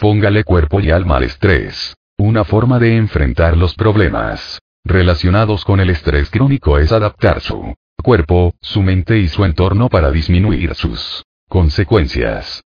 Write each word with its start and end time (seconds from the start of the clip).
Póngale 0.00 0.44
cuerpo 0.44 0.80
y 0.80 0.90
alma 0.90 1.18
al 1.18 1.24
estrés. 1.24 1.94
Una 2.16 2.44
forma 2.44 2.78
de 2.78 2.96
enfrentar 2.96 3.54
los 3.54 3.74
problemas 3.74 4.58
relacionados 4.82 5.62
con 5.66 5.78
el 5.78 5.90
estrés 5.90 6.30
crónico 6.30 6.78
es 6.78 6.90
adaptar 6.90 7.42
su 7.42 7.74
cuerpo, 8.02 8.54
su 8.62 8.80
mente 8.80 9.18
y 9.18 9.28
su 9.28 9.44
entorno 9.44 9.90
para 9.90 10.10
disminuir 10.10 10.74
sus 10.74 11.22
consecuencias. 11.50 12.62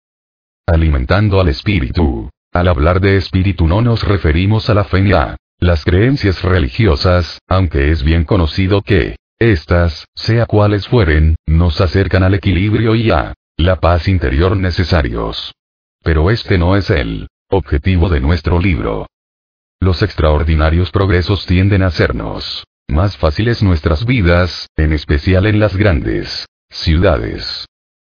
Alimentando 0.66 1.40
al 1.40 1.48
espíritu. 1.48 2.28
Al 2.52 2.68
hablar 2.68 3.00
de 3.00 3.16
espíritu 3.16 3.66
no 3.66 3.80
nos 3.80 4.02
referimos 4.02 4.68
a 4.68 4.74
la 4.74 4.84
fe 4.84 5.00
ni 5.00 5.14
a 5.14 5.38
las 5.58 5.86
creencias 5.86 6.42
religiosas, 6.42 7.38
aunque 7.48 7.92
es 7.92 8.02
bien 8.02 8.24
conocido 8.24 8.82
que 8.82 9.16
estas, 9.38 10.04
sea 10.14 10.44
cuales 10.44 10.86
fueren, 10.86 11.36
nos 11.46 11.80
acercan 11.80 12.24
al 12.24 12.34
equilibrio 12.34 12.94
y 12.94 13.10
a 13.10 13.32
la 13.56 13.76
paz 13.76 14.06
interior 14.06 14.54
necesarios. 14.54 15.54
Pero 16.02 16.30
este 16.30 16.58
no 16.58 16.76
es 16.76 16.90
el 16.90 17.28
objetivo 17.48 18.08
de 18.08 18.20
nuestro 18.20 18.58
libro. 18.58 19.06
Los 19.80 20.02
extraordinarios 20.02 20.90
progresos 20.90 21.46
tienden 21.46 21.82
a 21.82 21.86
hacernos 21.86 22.64
más 22.88 23.16
fáciles 23.16 23.62
nuestras 23.62 24.04
vidas, 24.04 24.68
en 24.76 24.92
especial 24.92 25.46
en 25.46 25.60
las 25.60 25.76
grandes 25.76 26.46
ciudades. 26.68 27.66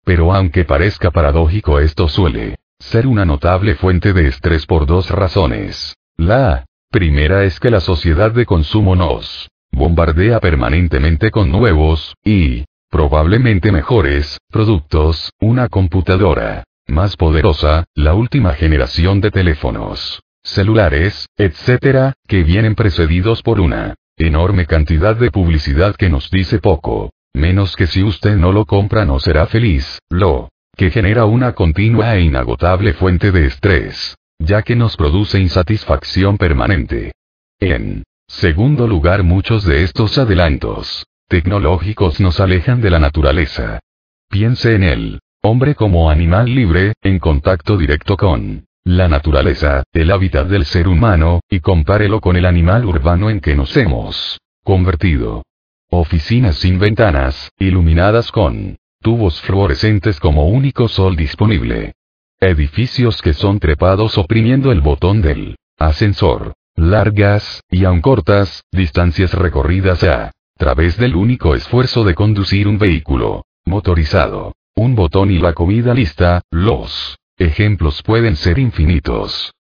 Pero 0.05 0.33
aunque 0.33 0.65
parezca 0.65 1.11
paradójico 1.11 1.81
esto 1.81 2.09
suele 2.09 2.57
ser 2.79 3.07
una 3.07 3.25
notable 3.25 3.75
fuente 3.75 4.13
de 4.13 4.29
estrés 4.29 4.67
por 4.67 4.87
dos 4.87 5.11
razones. 5.11 5.95
La 6.17 6.65
primera 6.91 7.45
es 7.45 7.61
que 7.61 7.71
la 7.71 7.81
sociedad 7.81 8.31
de 8.31 8.47
consumo 8.47 8.97
nos 8.97 9.49
bombardea 9.71 10.41
permanentemente 10.41 11.31
con 11.31 11.51
nuevos, 11.51 12.15
y, 12.25 12.65
probablemente 12.89 13.71
mejores, 13.71 14.39
productos, 14.51 15.31
una 15.41 15.69
computadora 15.69 16.65
más 16.91 17.17
poderosa, 17.17 17.85
la 17.95 18.15
última 18.15 18.55
generación 18.55 19.21
de 19.21 19.31
teléfonos 19.31 20.23
celulares, 20.43 21.29
etc., 21.37 22.13
que 22.27 22.43
vienen 22.45 22.75
precedidos 22.75 23.43
por 23.43 23.61
una 23.61 23.95
enorme 24.17 24.67
cantidad 24.67 25.17
de 25.17 25.31
publicidad 25.31 25.97
que 25.97 26.09
nos 26.09 26.31
dice 26.31 26.59
poco, 26.59 27.11
menos 27.35 27.77
que 27.77 27.87
si 27.87 28.03
usted 28.03 28.37
no 28.37 28.53
lo 28.53 28.65
compra 28.67 29.05
no 29.05 29.21
será 29.21 29.47
feliz, 29.47 29.99
lo 30.11 30.51
que 30.77 30.91
genera 30.91 31.25
una 31.25 31.53
continua 31.53 32.17
e 32.17 32.23
inagotable 32.23 32.95
fuente 32.95 33.33
de 33.33 33.47
estrés, 33.47 34.17
ya 34.39 34.63
que 34.63 34.77
nos 34.77 34.97
produce 34.97 35.39
insatisfacción 35.39 36.39
permanente. 36.39 37.13
En 37.59 38.03
segundo 38.27 38.87
lugar, 38.87 39.23
muchos 39.23 39.65
de 39.65 39.83
estos 39.83 40.17
adelantos 40.17 41.05
tecnológicos 41.29 42.21
nos 42.21 42.41
alejan 42.41 42.81
de 42.81 42.91
la 42.91 42.99
naturaleza. 42.99 43.81
Piense 44.29 44.75
en 44.75 44.83
el 44.83 45.21
hombre 45.43 45.75
como 45.75 46.11
animal 46.11 46.55
libre, 46.55 46.93
en 47.03 47.19
contacto 47.19 47.77
directo 47.77 48.17
con 48.17 48.67
la 48.85 49.09
naturaleza, 49.09 49.83
el 49.93 50.11
hábitat 50.11 50.49
del 50.49 50.65
ser 50.65 50.89
humano, 50.89 51.41
y 51.49 51.61
compárelo 51.61 52.21
con 52.21 52.37
el 52.37 52.47
animal 52.47 52.85
urbano 52.85 53.31
en 53.31 53.41
que 53.41 53.55
nos 53.55 53.77
hemos 53.77 54.39
convertido. 54.65 55.43
Oficinas 55.91 56.57
sin 56.57 56.79
ventanas, 56.79 57.51
iluminadas 57.59 58.31
con 58.31 58.77
tubos 59.01 59.41
fluorescentes 59.41 60.21
como 60.21 60.47
único 60.47 60.89
sol 60.89 61.17
disponible. 61.17 61.95
Edificios 62.39 63.21
que 63.23 63.33
son 63.33 63.59
trepados 63.59 64.19
oprimiendo 64.19 64.73
el 64.73 64.81
botón 64.81 65.23
del 65.23 65.57
ascensor. 65.79 66.55
Largas, 66.77 67.63
y 67.71 67.85
aun 67.85 68.01
cortas, 68.01 68.63
distancias 68.71 69.35
recorridas 69.35 70.03
a 70.05 70.31
través 70.57 70.97
del 70.97 71.17
único 71.17 71.55
esfuerzo 71.55 72.05
de 72.05 72.15
conducir 72.15 72.69
un 72.69 72.79
vehículo 72.79 73.45
motorizado. 73.67 74.53
Un 74.81 74.95
botón 74.95 75.31
y 75.31 75.39
la 75.39 75.53
comida 75.53 75.93
lista, 75.93 76.41
los 76.51 77.19
ejemplos 77.37 78.03
pueden 78.03 78.35
ser 78.35 78.59
infinitos. 78.59 79.53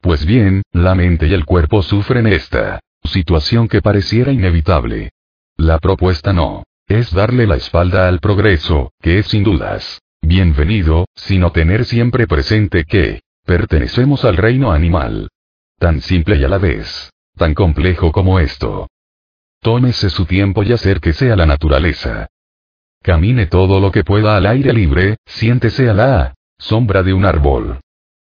Pues 0.00 0.24
bien, 0.24 0.62
la 0.70 0.94
mente 0.94 1.26
y 1.26 1.34
el 1.34 1.44
cuerpo 1.44 1.82
sufren 1.82 2.28
esta 2.28 2.78
situación 3.02 3.66
que 3.66 3.82
pareciera 3.82 4.30
inevitable. 4.30 5.10
La 5.56 5.80
propuesta 5.80 6.32
no 6.32 6.62
es 6.86 7.12
darle 7.12 7.48
la 7.48 7.56
espalda 7.56 8.06
al 8.06 8.20
progreso, 8.20 8.92
que 9.02 9.18
es 9.18 9.26
sin 9.26 9.42
dudas 9.42 9.98
bienvenido, 10.22 11.06
sino 11.16 11.50
tener 11.50 11.84
siempre 11.84 12.28
presente 12.28 12.84
que 12.84 13.22
pertenecemos 13.44 14.24
al 14.24 14.36
reino 14.36 14.70
animal. 14.70 15.30
Tan 15.80 16.00
simple 16.00 16.36
y 16.36 16.44
a 16.44 16.48
la 16.48 16.58
vez, 16.58 17.10
tan 17.36 17.54
complejo 17.54 18.12
como 18.12 18.38
esto. 18.38 18.86
Tómese 19.60 20.10
su 20.10 20.26
tiempo 20.26 20.62
y 20.62 20.72
acérquese 20.72 21.32
a 21.32 21.36
la 21.36 21.44
naturaleza. 21.44 22.28
Camine 23.04 23.44
todo 23.48 23.80
lo 23.80 23.92
que 23.92 24.02
pueda 24.02 24.34
al 24.34 24.46
aire 24.46 24.72
libre, 24.72 25.18
siéntese 25.26 25.90
a 25.90 25.92
la 25.92 26.34
sombra 26.56 27.02
de 27.02 27.12
un 27.12 27.26
árbol. 27.26 27.78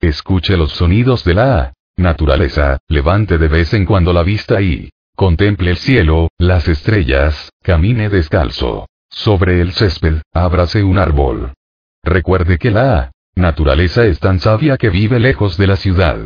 Escuche 0.03 0.55
los 0.55 0.73
sonidos 0.73 1.25
de 1.25 1.33
la 1.33 1.73
naturaleza, 1.97 2.79
levante 2.87 3.39
de 3.39 3.49
vez 3.49 3.73
en 3.73 3.87
cuando 3.87 4.13
la 4.13 4.23
vista 4.23 4.61
y 4.61 4.91
contemple 5.15 5.71
el 5.71 5.79
cielo, 5.79 6.29
las 6.37 6.69
estrellas, 6.69 7.49
camine 7.63 8.11
descalzo. 8.11 8.87
Sobre 9.09 9.63
el 9.63 9.73
césped, 9.73 10.21
ábrase 10.35 10.83
un 10.83 10.99
árbol. 10.99 11.55
Recuerde 12.05 12.59
que 12.59 12.71
la 12.71 13.13
naturaleza 13.35 14.05
es 14.05 14.21
tan 14.21 14.41
sabia 14.41 14.77
que 14.77 14.91
vive 14.91 15.19
lejos 15.19 15.57
de 15.57 15.69
la 15.69 15.77
ciudad. 15.77 16.19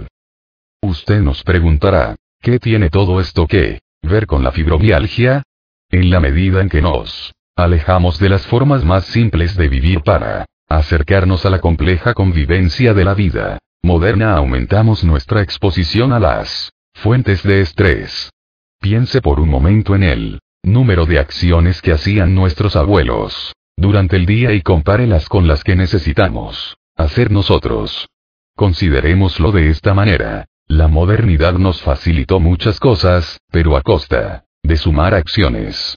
Usted 0.82 1.20
nos 1.20 1.44
preguntará, 1.44 2.16
¿qué 2.40 2.58
tiene 2.58 2.90
todo 2.90 3.20
esto 3.20 3.46
que 3.46 3.78
ver 4.02 4.26
con 4.26 4.42
la 4.42 4.50
fibromialgia? 4.50 5.44
En 5.88 6.10
la 6.10 6.18
medida 6.18 6.60
en 6.60 6.68
que 6.68 6.82
nos 6.82 7.32
alejamos 7.56 8.18
de 8.18 8.28
las 8.28 8.46
formas 8.46 8.84
más 8.84 9.04
simples 9.04 9.56
de 9.56 9.68
vivir 9.68 10.02
para 10.02 10.46
acercarnos 10.68 11.44
a 11.46 11.50
la 11.50 11.60
compleja 11.60 12.14
convivencia 12.14 12.94
de 12.94 13.04
la 13.04 13.14
vida 13.14 13.58
moderna 13.82 14.34
aumentamos 14.34 15.04
nuestra 15.04 15.42
exposición 15.42 16.12
a 16.12 16.20
las 16.20 16.72
fuentes 16.94 17.42
de 17.42 17.62
estrés. 17.62 18.30
Piense 18.78 19.20
por 19.22 19.40
un 19.40 19.48
momento 19.48 19.94
en 19.94 20.02
el 20.02 20.40
número 20.62 21.06
de 21.06 21.18
acciones 21.18 21.80
que 21.80 21.92
hacían 21.92 22.34
nuestros 22.34 22.76
abuelos 22.76 23.54
durante 23.76 24.16
el 24.16 24.26
día 24.26 24.52
y 24.52 24.60
compárelas 24.60 25.28
con 25.28 25.48
las 25.48 25.64
que 25.64 25.76
necesitamos 25.76 26.76
hacer 26.96 27.30
nosotros. 27.30 28.08
Considerémoslo 28.54 29.52
de 29.52 29.70
esta 29.70 29.94
manera. 29.94 30.46
La 30.66 30.86
modernidad 30.86 31.54
nos 31.54 31.80
facilitó 31.80 32.38
muchas 32.38 32.78
cosas, 32.78 33.40
pero 33.50 33.76
a 33.76 33.82
costa 33.82 34.44
de 34.62 34.76
sumar 34.76 35.14
acciones. 35.14 35.96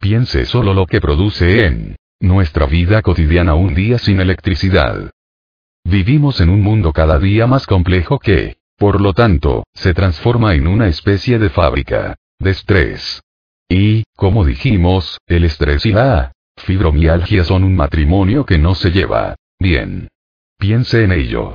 Piense 0.00 0.44
solo 0.44 0.74
lo 0.74 0.86
que 0.86 1.00
produce 1.00 1.66
en 1.66 1.96
nuestra 2.20 2.66
vida 2.66 3.02
cotidiana 3.02 3.54
un 3.54 3.74
día 3.74 3.98
sin 3.98 4.20
electricidad. 4.20 5.10
Vivimos 5.84 6.40
en 6.40 6.48
un 6.48 6.62
mundo 6.62 6.92
cada 6.92 7.18
día 7.18 7.46
más 7.46 7.66
complejo 7.66 8.18
que, 8.18 8.56
por 8.76 9.00
lo 9.00 9.12
tanto, 9.12 9.64
se 9.74 9.94
transforma 9.94 10.54
en 10.54 10.66
una 10.66 10.88
especie 10.88 11.38
de 11.38 11.50
fábrica 11.50 12.16
de 12.38 12.50
estrés. 12.50 13.22
Y, 13.68 14.04
como 14.16 14.44
dijimos, 14.44 15.18
el 15.26 15.44
estrés 15.44 15.86
y 15.86 15.92
la 15.92 16.32
fibromialgia 16.56 17.44
son 17.44 17.64
un 17.64 17.76
matrimonio 17.76 18.44
que 18.44 18.58
no 18.58 18.74
se 18.74 18.90
lleva 18.90 19.36
bien. 19.58 20.08
Piense 20.58 21.04
en 21.04 21.12
ello. 21.12 21.54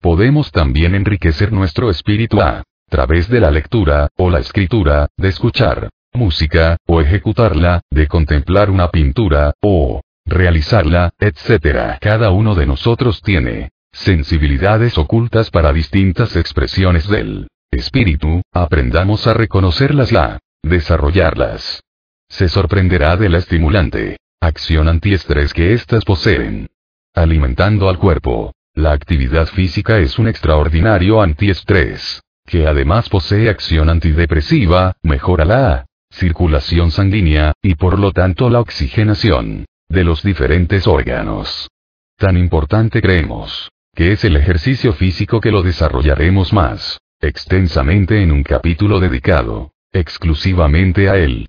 Podemos 0.00 0.50
también 0.50 0.94
enriquecer 0.94 1.52
nuestro 1.52 1.90
espíritu 1.90 2.40
a 2.40 2.62
través 2.88 3.28
de 3.28 3.40
la 3.40 3.50
lectura, 3.50 4.08
o 4.16 4.30
la 4.30 4.40
escritura, 4.40 5.08
de 5.16 5.28
escuchar 5.28 5.90
música, 6.14 6.76
o 6.86 7.00
ejecutarla, 7.00 7.82
de 7.90 8.06
contemplar 8.06 8.70
una 8.70 8.88
pintura, 8.90 9.52
o 9.60 10.00
realizarla, 10.24 11.12
etc. 11.18 11.98
Cada 12.00 12.30
uno 12.30 12.54
de 12.54 12.66
nosotros 12.66 13.20
tiene 13.22 13.70
sensibilidades 13.92 14.96
ocultas 14.98 15.50
para 15.50 15.72
distintas 15.72 16.36
expresiones 16.36 17.08
del 17.08 17.48
espíritu, 17.70 18.42
aprendamos 18.52 19.26
a 19.26 19.34
reconocerlas 19.34 20.12
y 20.12 20.16
a 20.16 20.38
desarrollarlas. 20.62 21.82
Se 22.28 22.48
sorprenderá 22.48 23.16
de 23.16 23.28
la 23.28 23.38
estimulante 23.38 24.16
acción 24.40 24.88
antiestrés 24.88 25.52
que 25.52 25.72
éstas 25.72 26.04
poseen. 26.04 26.68
Alimentando 27.14 27.88
al 27.88 27.98
cuerpo. 27.98 28.52
La 28.76 28.90
actividad 28.92 29.46
física 29.46 29.98
es 29.98 30.18
un 30.18 30.26
extraordinario 30.26 31.22
antiestrés, 31.22 32.20
que 32.44 32.66
además 32.66 33.08
posee 33.08 33.48
acción 33.48 33.88
antidepresiva, 33.88 34.96
mejora 35.02 35.44
la 35.44 35.86
circulación 36.14 36.90
sanguínea, 36.90 37.52
y 37.62 37.74
por 37.74 37.98
lo 37.98 38.12
tanto 38.12 38.48
la 38.50 38.60
oxigenación 38.60 39.66
de 39.88 40.04
los 40.04 40.22
diferentes 40.22 40.86
órganos. 40.86 41.68
Tan 42.16 42.36
importante 42.36 43.02
creemos 43.02 43.70
que 43.94 44.12
es 44.12 44.24
el 44.24 44.36
ejercicio 44.36 44.92
físico 44.92 45.40
que 45.40 45.50
lo 45.52 45.62
desarrollaremos 45.62 46.52
más 46.52 46.98
extensamente 47.20 48.22
en 48.22 48.32
un 48.32 48.42
capítulo 48.42 49.00
dedicado 49.00 49.72
exclusivamente 49.92 51.08
a 51.08 51.16
él. 51.16 51.48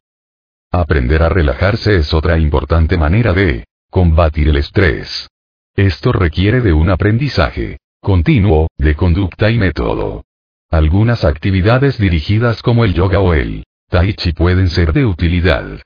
Aprender 0.72 1.24
a 1.24 1.30
relajarse 1.30 1.96
es 1.96 2.14
otra 2.14 2.38
importante 2.38 2.98
manera 2.98 3.34
de 3.34 3.66
combatir 3.90 4.50
el 4.50 4.58
estrés. 4.58 5.28
Esto 5.76 6.12
requiere 6.12 6.62
de 6.62 6.74
un 6.74 6.90
aprendizaje 6.90 7.78
continuo, 8.02 8.68
de 8.78 8.96
conducta 8.96 9.50
y 9.50 9.58
método. 9.58 10.24
Algunas 10.70 11.26
actividades 11.26 11.98
dirigidas 11.98 12.62
como 12.62 12.86
el 12.86 12.94
yoga 12.94 13.20
o 13.20 13.34
el 13.34 13.64
tai 13.96 14.14
chi 14.14 14.34
pueden 14.34 14.70
ser 14.70 14.92
de 14.92 15.06
utilidad. 15.06 15.80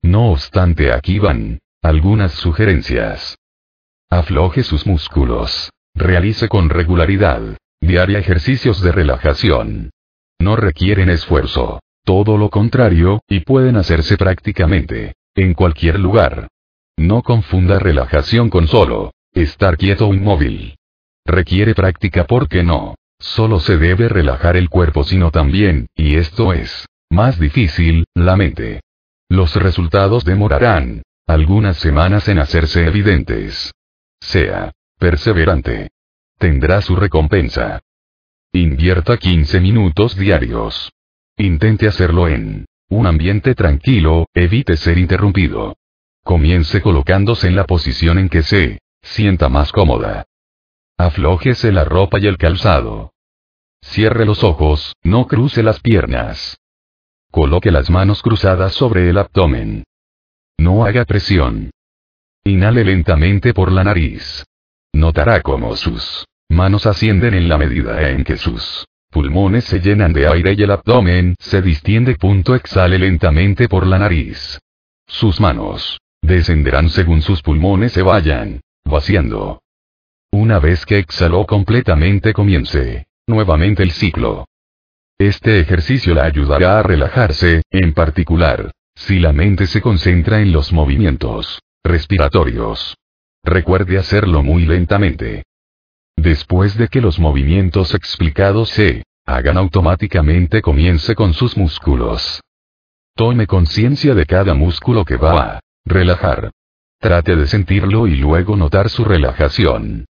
No 0.00 0.30
obstante 0.30 0.92
aquí 0.92 1.18
van 1.18 1.58
algunas 1.82 2.30
sugerencias. 2.30 3.36
Afloje 4.08 4.62
sus 4.62 4.86
músculos. 4.86 5.72
Realice 5.92 6.48
con 6.48 6.70
regularidad 6.70 7.42
diaria 7.80 8.20
ejercicios 8.20 8.80
de 8.82 8.92
relajación. 8.92 9.90
No 10.38 10.54
requieren 10.54 11.10
esfuerzo. 11.10 11.80
Todo 12.04 12.38
lo 12.38 12.50
contrario, 12.50 13.20
y 13.28 13.40
pueden 13.40 13.74
hacerse 13.74 14.16
prácticamente 14.16 15.14
en 15.34 15.54
cualquier 15.54 15.98
lugar. 15.98 16.46
No 16.96 17.22
confunda 17.22 17.80
relajación 17.80 18.48
con 18.48 18.68
solo 18.68 19.12
estar 19.34 19.76
quieto 19.76 20.06
o 20.06 20.14
inmóvil. 20.14 20.76
Requiere 21.24 21.74
práctica 21.74 22.26
porque 22.28 22.62
no 22.62 22.94
solo 23.18 23.58
se 23.58 23.76
debe 23.76 24.08
relajar 24.08 24.56
el 24.56 24.68
cuerpo 24.68 25.02
sino 25.02 25.32
también, 25.32 25.88
y 25.96 26.14
esto 26.14 26.52
es 26.52 26.86
más 27.10 27.38
difícil, 27.38 28.04
la 28.14 28.36
mente. 28.36 28.80
Los 29.28 29.54
resultados 29.56 30.24
demorarán 30.24 31.02
algunas 31.26 31.76
semanas 31.78 32.28
en 32.28 32.38
hacerse 32.38 32.86
evidentes. 32.86 33.72
Sea 34.20 34.72
perseverante. 34.98 35.90
Tendrá 36.38 36.80
su 36.80 36.96
recompensa. 36.96 37.80
Invierta 38.52 39.16
15 39.16 39.60
minutos 39.60 40.16
diarios. 40.16 40.92
Intente 41.36 41.88
hacerlo 41.88 42.28
en 42.28 42.66
un 42.88 43.06
ambiente 43.06 43.54
tranquilo, 43.54 44.26
evite 44.32 44.76
ser 44.76 44.98
interrumpido. 44.98 45.76
Comience 46.22 46.80
colocándose 46.80 47.48
en 47.48 47.56
la 47.56 47.64
posición 47.64 48.18
en 48.18 48.28
que 48.28 48.42
se 48.42 48.78
sienta 49.02 49.48
más 49.48 49.72
cómoda. 49.72 50.24
Aflójese 50.96 51.72
la 51.72 51.84
ropa 51.84 52.18
y 52.20 52.26
el 52.26 52.38
calzado. 52.38 53.12
Cierre 53.82 54.24
los 54.24 54.42
ojos, 54.44 54.94
no 55.02 55.26
cruce 55.26 55.62
las 55.62 55.80
piernas. 55.80 56.58
Coloque 57.36 57.70
las 57.70 57.90
manos 57.90 58.22
cruzadas 58.22 58.72
sobre 58.72 59.10
el 59.10 59.18
abdomen. 59.18 59.84
No 60.56 60.86
haga 60.86 61.04
presión. 61.04 61.70
Inhale 62.44 62.82
lentamente 62.82 63.52
por 63.52 63.70
la 63.70 63.84
nariz. 63.84 64.42
Notará 64.94 65.42
cómo 65.42 65.76
sus 65.76 66.24
manos 66.48 66.86
ascienden 66.86 67.34
en 67.34 67.50
la 67.50 67.58
medida 67.58 68.08
en 68.08 68.24
que 68.24 68.38
sus 68.38 68.86
pulmones 69.10 69.64
se 69.64 69.80
llenan 69.80 70.14
de 70.14 70.26
aire 70.26 70.54
y 70.56 70.62
el 70.62 70.70
abdomen 70.70 71.34
se 71.38 71.60
distiende. 71.60 72.14
Punto 72.14 72.54
exhale 72.54 72.98
lentamente 72.98 73.68
por 73.68 73.86
la 73.86 73.98
nariz. 73.98 74.58
Sus 75.06 75.38
manos 75.38 76.00
descenderán 76.22 76.88
según 76.88 77.20
sus 77.20 77.42
pulmones 77.42 77.92
se 77.92 78.00
vayan 78.00 78.62
vaciando. 78.82 79.60
Una 80.32 80.58
vez 80.58 80.86
que 80.86 80.96
exhaló 81.00 81.44
completamente 81.44 82.32
comience 82.32 83.08
nuevamente 83.26 83.82
el 83.82 83.90
ciclo. 83.90 84.46
Este 85.18 85.60
ejercicio 85.60 86.14
la 86.14 86.24
ayudará 86.24 86.78
a 86.78 86.82
relajarse, 86.82 87.62
en 87.70 87.94
particular, 87.94 88.70
si 88.94 89.18
la 89.18 89.32
mente 89.32 89.66
se 89.66 89.80
concentra 89.80 90.40
en 90.40 90.52
los 90.52 90.74
movimientos 90.74 91.62
respiratorios. 91.82 92.94
Recuerde 93.42 93.96
hacerlo 93.96 94.42
muy 94.42 94.66
lentamente. 94.66 95.44
Después 96.16 96.76
de 96.76 96.88
que 96.88 97.00
los 97.00 97.18
movimientos 97.18 97.94
explicados 97.94 98.68
se 98.70 99.04
hagan 99.24 99.56
automáticamente 99.56 100.60
comience 100.60 101.14
con 101.14 101.32
sus 101.32 101.56
músculos. 101.56 102.42
Tome 103.14 103.46
conciencia 103.46 104.14
de 104.14 104.26
cada 104.26 104.52
músculo 104.52 105.06
que 105.06 105.16
va 105.16 105.54
a 105.54 105.60
relajar. 105.86 106.50
Trate 106.98 107.36
de 107.36 107.46
sentirlo 107.46 108.06
y 108.06 108.16
luego 108.16 108.56
notar 108.56 108.90
su 108.90 109.04
relajación. 109.04 110.04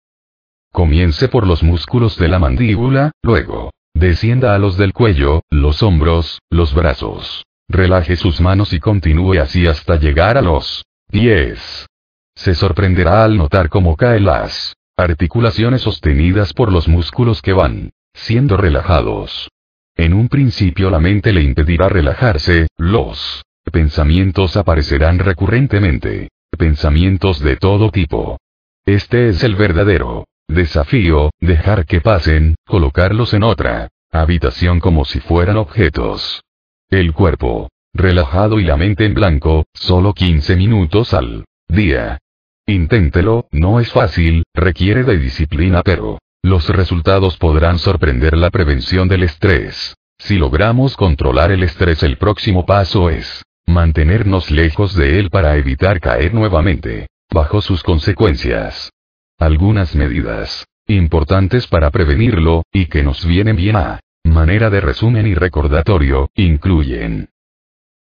Comience 0.73 1.29
por 1.29 1.47
los 1.47 1.63
músculos 1.63 2.17
de 2.17 2.27
la 2.27 2.39
mandíbula, 2.39 3.11
luego, 3.23 3.71
descienda 3.99 4.53
a 4.53 4.59
los 4.59 4.77
del 4.77 4.93
cuello, 4.93 5.41
los 5.49 5.81
hombros, 5.83 6.39
los 6.49 6.73
brazos. 6.73 7.45
Relaje 7.67 8.15
sus 8.15 8.39
manos 8.39 8.73
y 8.73 8.79
continúe 8.79 9.39
así 9.41 9.67
hasta 9.67 9.97
llegar 9.97 10.37
a 10.37 10.41
los 10.41 10.85
pies. 11.11 11.87
Se 12.35 12.53
sorprenderá 12.53 13.23
al 13.23 13.37
notar 13.37 13.69
cómo 13.69 13.95
caen 13.95 14.25
las 14.25 14.75
articulaciones 14.95 15.81
sostenidas 15.81 16.53
por 16.53 16.71
los 16.71 16.87
músculos 16.87 17.41
que 17.41 17.53
van 17.53 17.91
siendo 18.13 18.57
relajados. 18.57 19.49
En 19.95 20.13
un 20.13 20.29
principio 20.29 20.89
la 20.89 20.99
mente 20.99 21.33
le 21.33 21.41
impedirá 21.41 21.89
relajarse, 21.89 22.67
los 22.77 23.43
pensamientos 23.71 24.55
aparecerán 24.55 25.19
recurrentemente, 25.19 26.29
pensamientos 26.57 27.39
de 27.39 27.57
todo 27.57 27.91
tipo. 27.91 28.37
Este 28.85 29.29
es 29.29 29.43
el 29.43 29.55
verdadero 29.55 30.25
desafío, 30.47 31.31
dejar 31.39 31.85
que 31.85 32.01
pasen, 32.01 32.55
colocarlos 32.65 33.33
en 33.33 33.43
otra 33.43 33.89
habitación 34.11 34.79
como 34.79 35.05
si 35.05 35.19
fueran 35.19 35.57
objetos. 35.57 36.41
El 36.89 37.13
cuerpo, 37.13 37.69
relajado 37.93 38.59
y 38.59 38.63
la 38.63 38.77
mente 38.77 39.05
en 39.05 39.13
blanco, 39.13 39.65
solo 39.73 40.13
15 40.13 40.55
minutos 40.55 41.13
al 41.13 41.45
día. 41.67 42.19
Inténtelo, 42.65 43.47
no 43.51 43.79
es 43.79 43.91
fácil, 43.91 44.43
requiere 44.53 45.03
de 45.03 45.17
disciplina 45.17 45.83
pero 45.83 46.19
los 46.43 46.69
resultados 46.69 47.37
podrán 47.37 47.79
sorprender 47.79 48.37
la 48.37 48.49
prevención 48.49 49.07
del 49.07 49.23
estrés. 49.23 49.95
Si 50.17 50.37
logramos 50.37 50.95
controlar 50.95 51.51
el 51.51 51.63
estrés 51.63 52.03
el 52.03 52.17
próximo 52.17 52.65
paso 52.65 53.09
es 53.09 53.43
mantenernos 53.65 54.49
lejos 54.49 54.95
de 54.95 55.19
él 55.19 55.29
para 55.29 55.57
evitar 55.57 55.99
caer 55.99 56.33
nuevamente, 56.33 57.07
bajo 57.29 57.61
sus 57.61 57.83
consecuencias. 57.83 58.91
Algunas 59.37 59.95
medidas 59.95 60.65
importantes 60.87 61.67
para 61.67 61.91
prevenirlo, 61.91 62.63
y 62.71 62.87
que 62.87 63.03
nos 63.03 63.25
vienen 63.25 63.55
bien 63.55 63.75
a 63.75 63.99
manera 64.23 64.69
de 64.69 64.81
resumen 64.81 65.27
y 65.27 65.35
recordatorio, 65.35 66.29
incluyen 66.35 67.29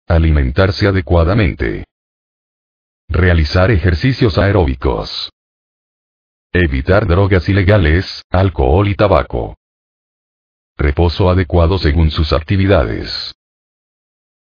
alimentarse 0.07 0.87
adecuadamente, 0.87 1.85
Realizar 3.13 3.71
ejercicios 3.71 4.37
aeróbicos. 4.37 5.29
Evitar 6.53 7.05
drogas 7.05 7.49
ilegales, 7.49 8.23
alcohol 8.29 8.87
y 8.87 8.95
tabaco. 8.95 9.57
Reposo 10.77 11.29
adecuado 11.29 11.77
según 11.77 12.09
sus 12.09 12.31
actividades. 12.31 13.35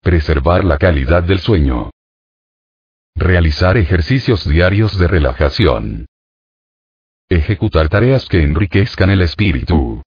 Preservar 0.01 0.65
la 0.65 0.79
calidad 0.79 1.23
del 1.23 1.39
sueño. 1.39 1.91
Realizar 3.15 3.77
ejercicios 3.77 4.49
diarios 4.49 4.99
de 4.99 5.07
relajación. 5.07 6.07
Ejecutar 7.29 7.89
tareas 7.89 8.29
que 8.29 8.41
enriquezcan 8.41 9.11
el 9.11 9.21
espíritu. 9.21 10.01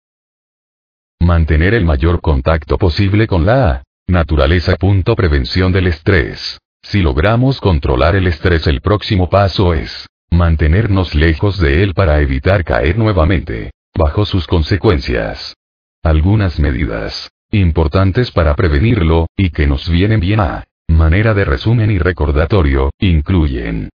Mantener 1.20 1.74
el 1.74 1.84
mayor 1.84 2.22
contacto 2.22 2.78
posible 2.78 3.28
con 3.28 3.46
la 3.46 3.84
naturaleza. 4.08 4.78
Prevención 5.18 5.74
del 5.74 5.88
estrés. 5.88 6.60
Si 6.82 7.02
logramos 7.02 7.60
controlar 7.60 8.16
el 8.16 8.26
estrés 8.28 8.68
el 8.68 8.80
próximo 8.80 9.30
paso 9.30 9.74
es 9.74 10.08
mantenernos 10.32 11.14
lejos 11.14 11.60
de 11.60 11.84
él 11.84 11.94
para 11.94 12.22
evitar 12.22 12.64
caer 12.64 12.98
nuevamente, 12.98 13.72
bajo 13.94 14.26
sus 14.26 14.48
consecuencias. 14.48 15.56
Algunas 16.02 16.58
medidas 16.58 17.30
importantes 17.52 18.32
para 18.32 18.56
prevenirlo, 18.56 19.28
y 19.36 19.50
que 19.50 19.68
nos 19.68 19.90
vienen 19.90 20.22
bien 20.22 20.40
a 20.40 20.64
manera 20.88 21.34
de 21.34 21.44
resumen 21.44 21.92
y 21.92 22.00
recordatorio, 22.00 22.92
incluyen 22.98 23.90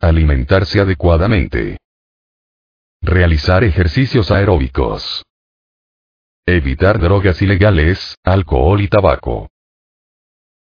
alimentarse 0.00 0.80
adecuadamente, 0.80 1.76
realizar 3.02 3.64
ejercicios 3.64 4.30
aeróbicos, 4.30 5.24
evitar 6.46 6.98
drogas 6.98 7.42
ilegales, 7.42 8.16
alcohol 8.24 8.80
y 8.80 8.88
tabaco, 8.88 9.52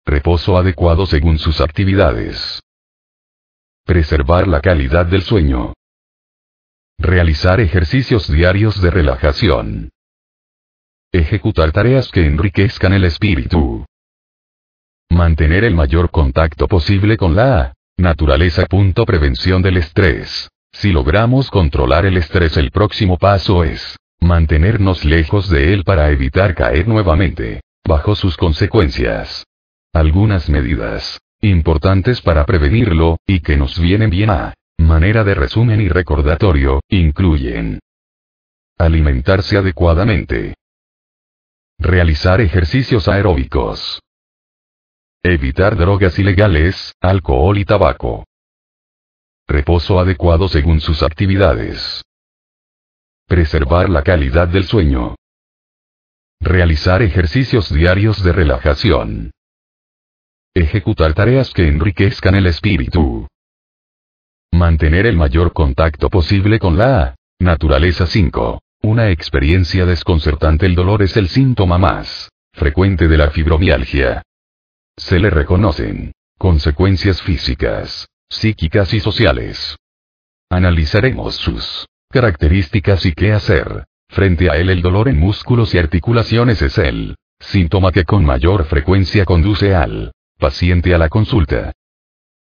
Reposo 0.08 0.58
adecuado 0.58 1.06
según 1.06 1.38
sus 1.38 1.60
actividades. 1.60 2.64
Preservar 3.84 4.48
la 4.48 4.62
calidad 4.62 5.06
del 5.06 5.22
sueño. 5.22 5.74
Realizar 6.98 7.60
ejercicios 7.60 8.32
diarios 8.32 8.82
de 8.82 8.90
relajación. 8.90 9.90
Ejecutar 11.12 11.74
tareas 11.74 12.10
que 12.10 12.26
enriquezcan 12.26 12.94
el 12.94 13.04
espíritu. 13.04 13.86
Mantener 15.10 15.66
el 15.66 15.76
mayor 15.76 16.10
contacto 16.10 16.70
posible 16.70 17.18
con 17.18 17.36
la 17.36 17.74
naturaleza. 17.98 18.66
Prevención 18.66 19.62
del 19.62 19.76
estrés. 19.76 20.50
Si 20.80 20.92
logramos 20.92 21.50
controlar 21.50 22.06
el 22.06 22.18
estrés 22.18 22.56
el 22.56 22.70
próximo 22.70 23.18
paso 23.18 23.64
es 23.64 23.98
mantenernos 24.20 25.06
lejos 25.06 25.50
de 25.50 25.74
él 25.74 25.84
para 25.84 26.12
evitar 26.12 26.54
caer 26.54 26.88
nuevamente, 26.88 27.62
bajo 27.84 28.14
sus 28.14 28.38
consecuencias. 28.38 29.44
Algunas 29.92 30.52
medidas 30.52 31.20
importantes 31.42 32.22
para 32.22 32.46
prevenirlo, 32.46 33.18
y 33.26 33.40
que 33.40 33.58
nos 33.58 33.80
vienen 33.80 34.12
bien 34.12 34.30
a 34.30 34.54
manera 34.78 35.24
de 35.24 35.34
resumen 35.34 35.82
y 35.82 35.90
recordatorio, 35.90 36.80
incluyen 36.90 37.80
alimentarse 38.78 39.58
adecuadamente, 39.58 40.54
realizar 41.80 42.40
ejercicios 42.40 43.08
aeróbicos, 43.08 44.00
evitar 45.24 45.76
drogas 45.76 46.20
ilegales, 46.20 46.94
alcohol 47.02 47.58
y 47.58 47.66
tabaco, 47.66 48.27
reposo 49.48 50.00
adecuado 50.00 50.48
según 50.48 50.82
sus 50.82 51.04
actividades, 51.04 52.04
preservar 53.28 53.90
la 53.90 54.04
calidad 54.04 54.48
del 54.48 54.66
sueño, 54.66 55.16
realizar 56.40 57.02
ejercicios 57.02 57.74
diarios 57.74 58.24
de 58.24 58.32
relajación. 58.32 59.32
Ejecutar 60.54 61.14
tareas 61.14 61.54
que 61.54 61.68
enriquezcan 61.68 62.36
el 62.36 62.48
espíritu. 62.48 63.28
Mantener 64.52 65.06
el 65.06 65.16
mayor 65.16 65.54
contacto 65.54 66.10
posible 66.10 66.58
con 66.58 66.78
la 66.78 67.16
naturaleza 67.40 68.08
5. 68.08 68.62
Una 68.82 69.10
experiencia 69.12 69.86
desconcertante. 69.86 70.66
El 70.66 70.76
dolor 70.76 71.04
es 71.04 71.16
el 71.18 71.30
síntoma 71.30 71.78
más 71.78 72.30
frecuente 72.54 73.08
de 73.08 73.18
la 73.18 73.30
fibromialgia. 73.30 74.24
Se 74.96 75.20
le 75.20 75.30
reconocen 75.30 76.12
consecuencias 76.40 77.22
físicas, 77.22 78.08
psíquicas 78.30 78.94
y 78.94 79.00
sociales. 79.00 79.78
Analizaremos 80.50 81.36
sus 81.36 81.88
características 82.10 83.06
y 83.06 83.14
qué 83.14 83.34
hacer. 83.34 83.86
Frente 84.10 84.50
a 84.50 84.56
él 84.56 84.70
el 84.70 84.82
dolor 84.82 85.10
en 85.10 85.20
músculos 85.20 85.76
y 85.76 85.78
articulaciones 85.78 86.62
es 86.62 86.78
el 86.78 87.16
síntoma 87.40 87.92
que 87.92 88.06
con 88.06 88.26
mayor 88.26 88.66
frecuencia 88.66 89.26
conduce 89.26 89.76
al 89.76 90.14
paciente 90.40 90.94
a 90.96 90.98
la 90.98 91.10
consulta. 91.10 91.74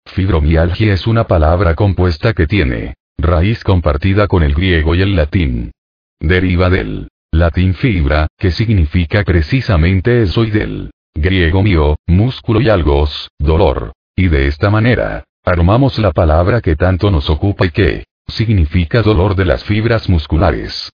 Fibromialgia 0.07 0.93
es 0.93 1.07
una 1.07 1.26
palabra 1.26 1.75
compuesta 1.75 2.33
que 2.33 2.47
tiene 2.47 2.95
raíz 3.19 3.64
compartida 3.64 4.28
con 4.28 4.43
el 4.43 4.55
griego 4.55 4.95
y 4.95 5.02
el 5.02 5.16
latín. 5.16 5.73
Deriva 6.21 6.71
del 6.71 7.09
latín 7.33 7.75
fibra, 7.75 8.28
que 8.38 8.50
significa 8.50 9.25
precisamente 9.25 10.23
eso 10.23 10.45
y 10.45 10.50
del 10.50 10.90
griego 11.14 11.62
mío, 11.62 11.97
músculo 12.07 12.61
y 12.61 12.69
algos, 12.69 13.28
dolor. 13.38 13.93
Y 14.14 14.28
de 14.28 14.47
esta 14.47 14.71
manera, 14.71 15.25
armamos 15.47 15.99
la 15.99 16.11
palabra 16.11 16.61
que 16.61 16.75
tanto 16.75 17.11
nos 17.11 17.31
ocupa 17.31 17.67
y 17.67 17.71
que 17.71 18.05
significa 18.26 19.00
dolor 19.03 19.37
de 19.37 19.45
las 19.45 19.62
fibras 19.65 20.09
musculares. 20.09 20.93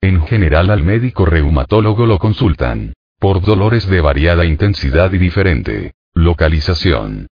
En 0.00 0.26
general 0.26 0.70
al 0.70 0.82
médico 0.82 1.26
reumatólogo 1.26 2.06
lo 2.06 2.18
consultan 2.18 2.94
por 3.20 3.42
dolores 3.42 3.86
de 3.86 4.00
variada 4.00 4.44
intensidad 4.46 5.12
y 5.12 5.18
diferente 5.18 5.92
localización. 6.14 7.26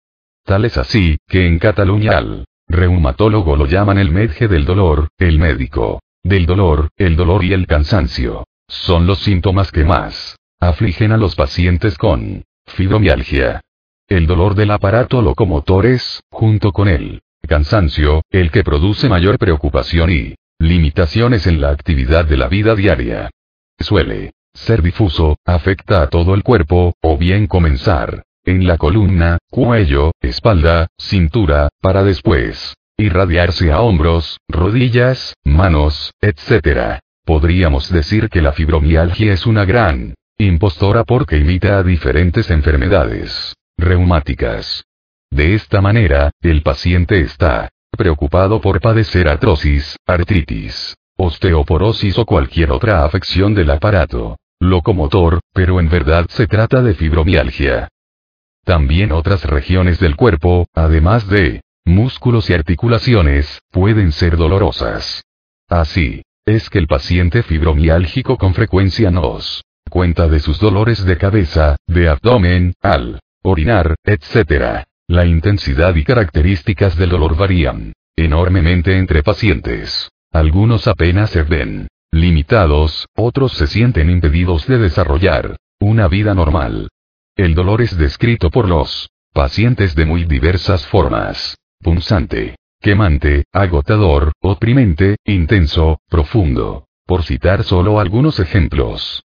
Tal 0.44 0.64
es 0.64 0.76
así, 0.76 1.18
que 1.26 1.46
en 1.46 1.58
Cataluña 1.58 2.18
al 2.18 2.44
reumatólogo 2.68 3.56
lo 3.56 3.66
llaman 3.66 3.98
el 3.98 4.10
medje 4.10 4.46
del 4.48 4.64
dolor, 4.64 5.08
el 5.18 5.38
médico 5.38 6.00
del 6.22 6.46
dolor, 6.46 6.88
el 6.96 7.16
dolor 7.16 7.44
y 7.44 7.52
el 7.52 7.66
cansancio. 7.66 8.44
Son 8.68 9.06
los 9.06 9.18
síntomas 9.20 9.72
que 9.72 9.84
más 9.84 10.36
afligen 10.60 11.12
a 11.12 11.16
los 11.16 11.34
pacientes 11.34 11.96
con 11.96 12.44
fibromialgia. 12.66 13.60
El 14.08 14.26
dolor 14.26 14.54
del 14.54 14.70
aparato 14.70 15.22
locomotor 15.22 15.86
es, 15.86 16.22
junto 16.30 16.72
con 16.72 16.88
el 16.88 17.22
cansancio, 17.48 18.22
el 18.30 18.50
que 18.50 18.64
produce 18.64 19.08
mayor 19.08 19.38
preocupación 19.38 20.10
y 20.10 20.34
limitaciones 20.58 21.46
en 21.46 21.60
la 21.60 21.70
actividad 21.70 22.24
de 22.24 22.36
la 22.36 22.48
vida 22.48 22.74
diaria. 22.74 23.30
Suele 23.78 24.32
ser 24.54 24.82
difuso, 24.82 25.36
afecta 25.44 26.02
a 26.02 26.08
todo 26.08 26.34
el 26.34 26.42
cuerpo, 26.42 26.94
o 27.00 27.16
bien 27.16 27.46
comenzar 27.46 28.24
en 28.44 28.66
la 28.66 28.76
columna, 28.76 29.38
cuello, 29.50 30.12
espalda, 30.20 30.88
cintura, 30.98 31.68
para 31.80 32.02
después 32.02 32.74
irradiarse 32.98 33.72
a 33.72 33.80
hombros, 33.80 34.38
rodillas, 34.48 35.34
manos, 35.44 36.12
etc. 36.20 36.98
Podríamos 37.24 37.90
decir 37.90 38.28
que 38.28 38.42
la 38.42 38.52
fibromialgia 38.52 39.32
es 39.32 39.46
una 39.46 39.64
gran 39.64 40.14
impostora 40.38 41.04
porque 41.04 41.38
imita 41.38 41.78
a 41.78 41.82
diferentes 41.82 42.50
enfermedades 42.50 43.54
reumáticas. 43.76 44.84
De 45.30 45.54
esta 45.54 45.80
manera, 45.80 46.30
el 46.42 46.62
paciente 46.62 47.20
está 47.20 47.70
preocupado 47.90 48.60
por 48.60 48.80
padecer 48.80 49.28
artrosis, 49.28 49.96
artritis, 50.06 50.96
osteoporosis 51.16 52.18
o 52.18 52.26
cualquier 52.26 52.70
otra 52.70 53.04
afección 53.04 53.54
del 53.54 53.70
aparato 53.70 54.36
locomotor, 54.60 55.40
pero 55.52 55.80
en 55.80 55.88
verdad 55.88 56.26
se 56.28 56.46
trata 56.46 56.82
de 56.82 56.94
fibromialgia. 56.94 57.88
También 58.64 59.10
otras 59.10 59.44
regiones 59.44 59.98
del 59.98 60.14
cuerpo, 60.14 60.66
además 60.72 61.28
de 61.28 61.62
músculos 61.84 62.48
y 62.48 62.54
articulaciones, 62.54 63.58
pueden 63.72 64.12
ser 64.12 64.36
dolorosas. 64.36 65.24
Así, 65.68 66.22
es 66.44 66.70
que 66.70 66.78
el 66.78 66.86
paciente 66.86 67.42
fibromiálgico 67.42 68.38
con 68.38 68.54
frecuencia 68.54 69.10
nos 69.10 69.64
cuenta 69.90 70.28
de 70.28 70.38
sus 70.38 70.58
dolores 70.60 71.04
de 71.04 71.18
cabeza, 71.18 71.76
de 71.86 72.08
abdomen, 72.08 72.72
al 72.80 73.20
orinar, 73.42 73.96
etc. 74.04 74.84
La 75.08 75.26
intensidad 75.26 75.94
y 75.96 76.04
características 76.04 76.96
del 76.96 77.10
dolor 77.10 77.36
varían 77.36 77.92
enormemente 78.16 78.96
entre 78.96 79.22
pacientes. 79.22 80.08
Algunos 80.30 80.86
apenas 80.86 81.30
se 81.30 81.42
ven 81.42 81.88
limitados, 82.10 83.06
otros 83.16 83.52
se 83.52 83.66
sienten 83.66 84.10
impedidos 84.10 84.66
de 84.66 84.78
desarrollar 84.78 85.56
una 85.80 86.08
vida 86.08 86.34
normal. 86.34 86.88
El 87.36 87.54
dolor 87.54 87.82
es 87.82 87.96
descrito 87.96 88.50
por 88.50 88.68
los 88.68 89.10
pacientes 89.32 89.94
de 89.94 90.06
muy 90.06 90.24
diversas 90.24 90.86
formas. 90.86 91.56
Punzante, 91.80 92.56
quemante, 92.80 93.44
agotador, 93.52 94.32
oprimente, 94.40 95.16
intenso, 95.24 96.00
profundo. 96.08 96.86
Por 97.04 97.24
citar 97.24 97.64
solo 97.64 97.98
algunos 97.98 98.38
ejemplos. 98.38 99.24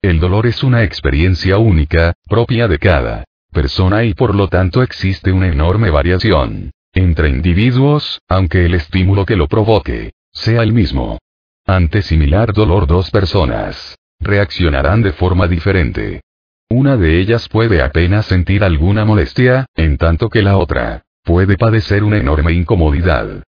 El 0.00 0.20
dolor 0.20 0.46
es 0.46 0.62
una 0.62 0.84
experiencia 0.84 1.58
única, 1.58 2.14
propia 2.28 2.68
de 2.68 2.78
cada 2.78 3.24
persona 3.50 4.04
y 4.04 4.14
por 4.14 4.34
lo 4.34 4.48
tanto 4.48 4.82
existe 4.82 5.32
una 5.32 5.48
enorme 5.48 5.90
variación 5.90 6.72
entre 6.92 7.28
individuos, 7.28 8.20
aunque 8.28 8.66
el 8.66 8.74
estímulo 8.74 9.24
que 9.24 9.36
lo 9.36 9.46
provoque 9.46 10.12
sea 10.32 10.62
el 10.62 10.72
mismo. 10.72 11.18
Ante 11.66 12.02
similar 12.02 12.52
dolor 12.52 12.86
dos 12.86 13.10
personas 13.10 13.96
reaccionarán 14.18 15.02
de 15.02 15.12
forma 15.12 15.46
diferente. 15.46 16.20
Una 16.68 16.96
de 16.96 17.20
ellas 17.20 17.48
puede 17.48 17.82
apenas 17.82 18.26
sentir 18.26 18.64
alguna 18.64 19.04
molestia, 19.04 19.66
en 19.74 19.96
tanto 19.96 20.28
que 20.28 20.42
la 20.42 20.56
otra 20.56 21.02
puede 21.24 21.56
padecer 21.56 22.04
una 22.04 22.18
enorme 22.18 22.52
incomodidad. 22.52 23.42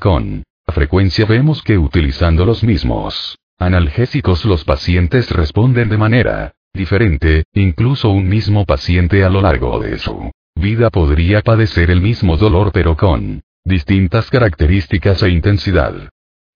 Con 0.00 0.44
frecuencia 0.66 1.24
vemos 1.26 1.62
que 1.62 1.78
utilizando 1.78 2.44
los 2.44 2.64
mismos 2.64 3.38
analgésicos 3.58 4.44
los 4.44 4.64
pacientes 4.64 5.30
responden 5.30 5.88
de 5.88 5.96
manera 5.96 6.52
diferente, 6.74 7.44
incluso 7.54 8.10
un 8.10 8.28
mismo 8.28 8.66
paciente 8.66 9.24
a 9.24 9.30
lo 9.30 9.40
largo 9.40 9.78
de 9.78 9.98
su 9.98 10.30
vida 10.56 10.90
podría 10.90 11.40
padecer 11.40 11.90
el 11.90 12.00
mismo 12.00 12.36
dolor 12.36 12.70
pero 12.72 12.96
con 12.96 13.42
distintas 13.64 14.28
características 14.28 15.22
e 15.22 15.30
intensidad. 15.30 15.94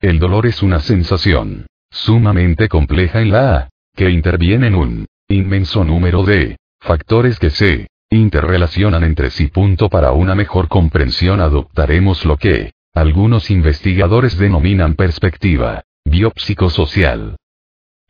El 0.01 0.19
dolor 0.19 0.47
es 0.47 0.63
una 0.63 0.81
sensación 0.81 1.67
sumamente 1.91 2.69
compleja 2.69 3.21
en 3.21 3.31
la 3.31 3.71
que 3.97 4.11
intervienen 4.11 4.75
un 4.75 5.07
inmenso 5.29 5.85
número 5.85 6.23
de 6.23 6.57
factores 6.81 7.39
que 7.39 7.51
se 7.51 7.89
interrelacionan 8.11 9.05
entre 9.05 9.31
sí. 9.31 9.51
Para 9.91 10.13
una 10.13 10.35
mejor 10.35 10.69
comprensión 10.69 11.41
adoptaremos 11.41 12.25
lo 12.25 12.37
que 12.37 12.73
algunos 12.95 13.51
investigadores 13.51 14.37
denominan 14.39 14.95
perspectiva 14.95 15.83
biopsicosocial. 16.05 17.37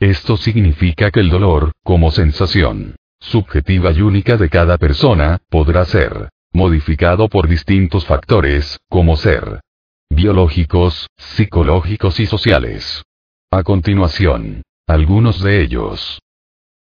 Esto 0.01 0.37
significa 0.37 1.11
que 1.11 1.21
el 1.21 1.29
dolor, 1.29 1.73
como 1.83 2.11
sensación 2.11 2.97
subjetiva 3.21 3.91
y 3.91 4.01
única 4.01 4.37
de 4.37 4.49
cada 4.49 4.79
persona, 4.79 5.39
podrá 5.49 5.85
ser 5.85 6.31
modificado 6.53 7.29
por 7.29 7.49
distintos 7.49 8.07
factores, 8.07 8.79
como 8.89 9.17
ser 9.17 9.61
biológicos, 10.09 11.09
psicológicos 11.17 12.21
y 12.21 12.27
sociales. 12.27 13.03
A 13.51 13.63
continuación, 13.63 14.63
algunos 14.87 15.43
de 15.43 15.63
ellos. 15.63 16.21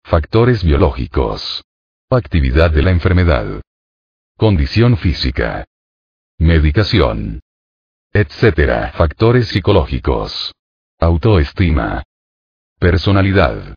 Factores 0.05 0.63
biológicos. 0.63 1.65
Actividad 2.11 2.71
de 2.71 2.83
la 2.83 2.91
enfermedad. 2.91 3.61
Condición 4.37 4.97
física. 4.97 5.65
Medicación. 6.39 7.41
Etc. 8.13 8.93
Factores 8.95 9.49
psicológicos. 9.49 10.55
Autoestima. 10.99 12.03
Personalidad. 12.79 13.75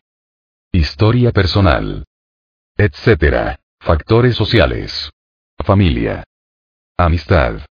Historia 0.70 1.32
personal. 1.32 2.04
Etc. 2.76 3.58
Factores 3.80 4.36
sociales. 4.36 5.10
Familia. 5.58 6.22
Amistad. 6.96 7.66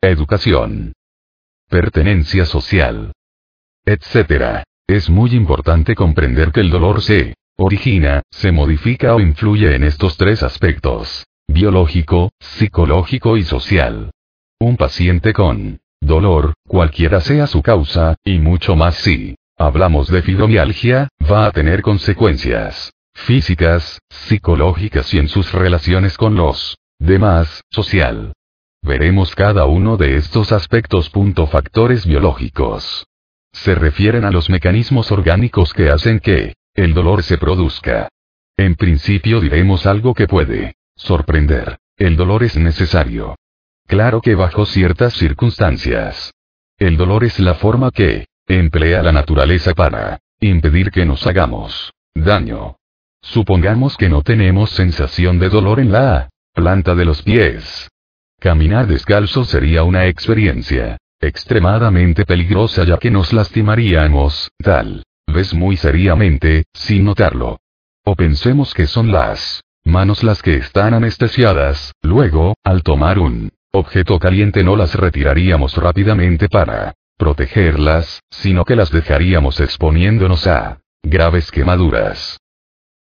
Educación. 0.00 0.94
Pertenencia 1.68 2.46
social. 2.46 3.12
Etc. 3.84 4.64
Es 4.86 5.10
muy 5.10 5.34
importante 5.34 5.94
comprender 5.94 6.50
que 6.50 6.60
el 6.60 6.70
dolor 6.70 7.02
se 7.02 7.34
origina, 7.58 8.22
se 8.30 8.50
modifica 8.50 9.14
o 9.14 9.20
influye 9.20 9.74
en 9.74 9.84
estos 9.84 10.16
tres 10.16 10.42
aspectos. 10.42 11.26
Biológico, 11.46 12.32
psicológico 12.40 13.36
y 13.36 13.44
social. 13.44 14.12
Un 14.58 14.78
paciente 14.78 15.34
con 15.34 15.80
dolor, 16.00 16.54
cualquiera 16.66 17.20
sea 17.20 17.46
su 17.46 17.60
causa, 17.60 18.16
y 18.24 18.38
mucho 18.38 18.76
más 18.76 18.94
si 18.94 19.36
hablamos 19.56 20.08
de 20.08 20.22
fibromialgia, 20.22 21.08
va 21.30 21.46
a 21.46 21.50
tener 21.50 21.82
consecuencias 21.82 22.92
físicas, 23.14 24.00
psicológicas 24.10 25.12
y 25.14 25.18
en 25.18 25.28
sus 25.28 25.52
relaciones 25.52 26.16
con 26.16 26.34
los 26.34 26.76
demás, 26.98 27.62
social. 27.70 28.32
Veremos 28.82 29.34
cada 29.34 29.64
uno 29.64 29.96
de 29.96 30.16
estos 30.16 30.52
aspectos. 30.52 31.10
Factores 31.50 32.06
biológicos. 32.06 33.06
Se 33.52 33.74
refieren 33.74 34.24
a 34.24 34.30
los 34.30 34.50
mecanismos 34.50 35.10
orgánicos 35.10 35.72
que 35.72 35.90
hacen 35.90 36.20
que 36.20 36.54
el 36.74 36.92
dolor 36.92 37.22
se 37.22 37.38
produzca. 37.38 38.08
En 38.56 38.74
principio 38.74 39.40
diremos 39.40 39.86
algo 39.86 40.12
que 40.12 40.26
puede 40.26 40.74
sorprender. 40.96 41.78
El 41.96 42.16
dolor 42.16 42.42
es 42.42 42.56
necesario. 42.56 43.36
Claro 43.86 44.20
que 44.20 44.34
bajo 44.34 44.66
ciertas 44.66 45.14
circunstancias. 45.14 46.32
El 46.78 46.96
dolor 46.96 47.24
es 47.24 47.38
la 47.38 47.54
forma 47.54 47.90
que 47.90 48.26
emplea 48.46 49.02
la 49.02 49.12
naturaleza 49.12 49.74
para 49.74 50.20
impedir 50.40 50.90
que 50.90 51.04
nos 51.04 51.26
hagamos 51.26 51.92
daño. 52.14 52.76
Supongamos 53.22 53.96
que 53.96 54.08
no 54.08 54.22
tenemos 54.22 54.70
sensación 54.70 55.38
de 55.38 55.48
dolor 55.48 55.80
en 55.80 55.92
la 55.92 56.28
planta 56.52 56.94
de 56.94 57.04
los 57.04 57.22
pies. 57.22 57.88
Caminar 58.38 58.86
descalzo 58.86 59.44
sería 59.44 59.84
una 59.84 60.06
experiencia 60.06 60.98
extremadamente 61.20 62.26
peligrosa 62.26 62.84
ya 62.84 62.98
que 62.98 63.10
nos 63.10 63.32
lastimaríamos, 63.32 64.50
tal 64.58 65.04
vez 65.26 65.54
muy 65.54 65.76
seriamente, 65.76 66.64
sin 66.74 67.04
notarlo. 67.04 67.58
O 68.04 68.14
pensemos 68.14 68.74
que 68.74 68.86
son 68.86 69.10
las 69.10 69.62
manos 69.84 70.22
las 70.22 70.42
que 70.42 70.56
están 70.56 70.92
anestesiadas, 70.92 71.92
luego, 72.02 72.54
al 72.62 72.82
tomar 72.82 73.18
un 73.18 73.50
objeto 73.72 74.18
caliente 74.18 74.62
no 74.62 74.76
las 74.76 74.94
retiraríamos 74.94 75.76
rápidamente 75.76 76.48
para 76.48 76.94
protegerlas, 77.24 78.20
sino 78.28 78.66
que 78.66 78.76
las 78.76 78.90
dejaríamos 78.90 79.58
exponiéndonos 79.58 80.46
a 80.46 80.80
graves 81.02 81.50
quemaduras. 81.50 82.38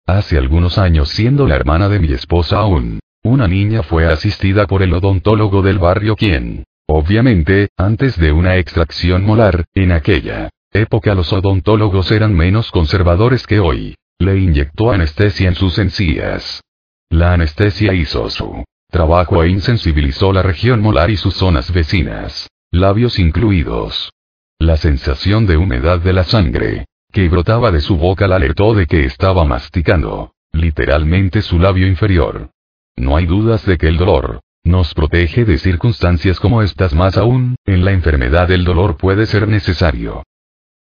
Hace 0.05 0.37
algunos 0.37 0.77
años 0.77 1.07
siendo 1.07 1.47
la 1.47 1.55
hermana 1.55 1.87
de 1.87 1.99
mi 1.99 2.11
esposa 2.11 2.57
aún, 2.57 2.99
una 3.23 3.47
niña 3.47 3.81
fue 3.81 4.07
asistida 4.07 4.67
por 4.67 4.83
el 4.83 4.93
odontólogo 4.93 5.61
del 5.61 5.79
barrio 5.79 6.17
quien, 6.17 6.65
obviamente, 6.85 7.69
antes 7.77 8.19
de 8.19 8.33
una 8.33 8.57
extracción 8.57 9.23
molar, 9.23 9.63
en 9.73 9.93
aquella 9.93 10.49
época 10.73 11.15
los 11.15 11.31
odontólogos 11.31 12.11
eran 12.11 12.35
menos 12.35 12.71
conservadores 12.71 13.47
que 13.47 13.61
hoy, 13.61 13.95
le 14.19 14.37
inyectó 14.37 14.91
anestesia 14.91 15.47
en 15.47 15.55
sus 15.55 15.79
encías. 15.79 16.61
La 17.09 17.31
anestesia 17.31 17.93
hizo 17.93 18.29
su 18.29 18.65
trabajo 18.91 19.41
e 19.45 19.49
insensibilizó 19.49 20.33
la 20.33 20.41
región 20.41 20.81
molar 20.81 21.09
y 21.09 21.15
sus 21.15 21.35
zonas 21.35 21.71
vecinas 21.71 22.49
labios 22.71 23.17
incluidos. 23.19 24.11
La 24.59 24.77
sensación 24.77 25.47
de 25.47 25.57
humedad 25.57 25.99
de 25.99 26.13
la 26.13 26.23
sangre, 26.23 26.85
que 27.11 27.27
brotaba 27.29 27.71
de 27.71 27.81
su 27.81 27.97
boca 27.97 28.27
la 28.27 28.35
alertó 28.35 28.73
de 28.73 28.85
que 28.85 29.05
estaba 29.05 29.45
masticando, 29.45 30.33
literalmente 30.51 31.41
su 31.41 31.59
labio 31.59 31.87
inferior. 31.87 32.51
No 32.95 33.15
hay 33.15 33.25
dudas 33.25 33.65
de 33.65 33.77
que 33.77 33.87
el 33.87 33.97
dolor, 33.97 34.41
nos 34.63 34.93
protege 34.93 35.45
de 35.45 35.57
circunstancias 35.57 36.39
como 36.39 36.61
estas 36.61 36.93
más 36.93 37.17
aún, 37.17 37.55
en 37.65 37.85
la 37.85 37.91
enfermedad 37.91 38.51
el 38.51 38.65
dolor 38.65 38.97
puede 38.97 39.25
ser 39.25 39.47
necesario. 39.47 40.23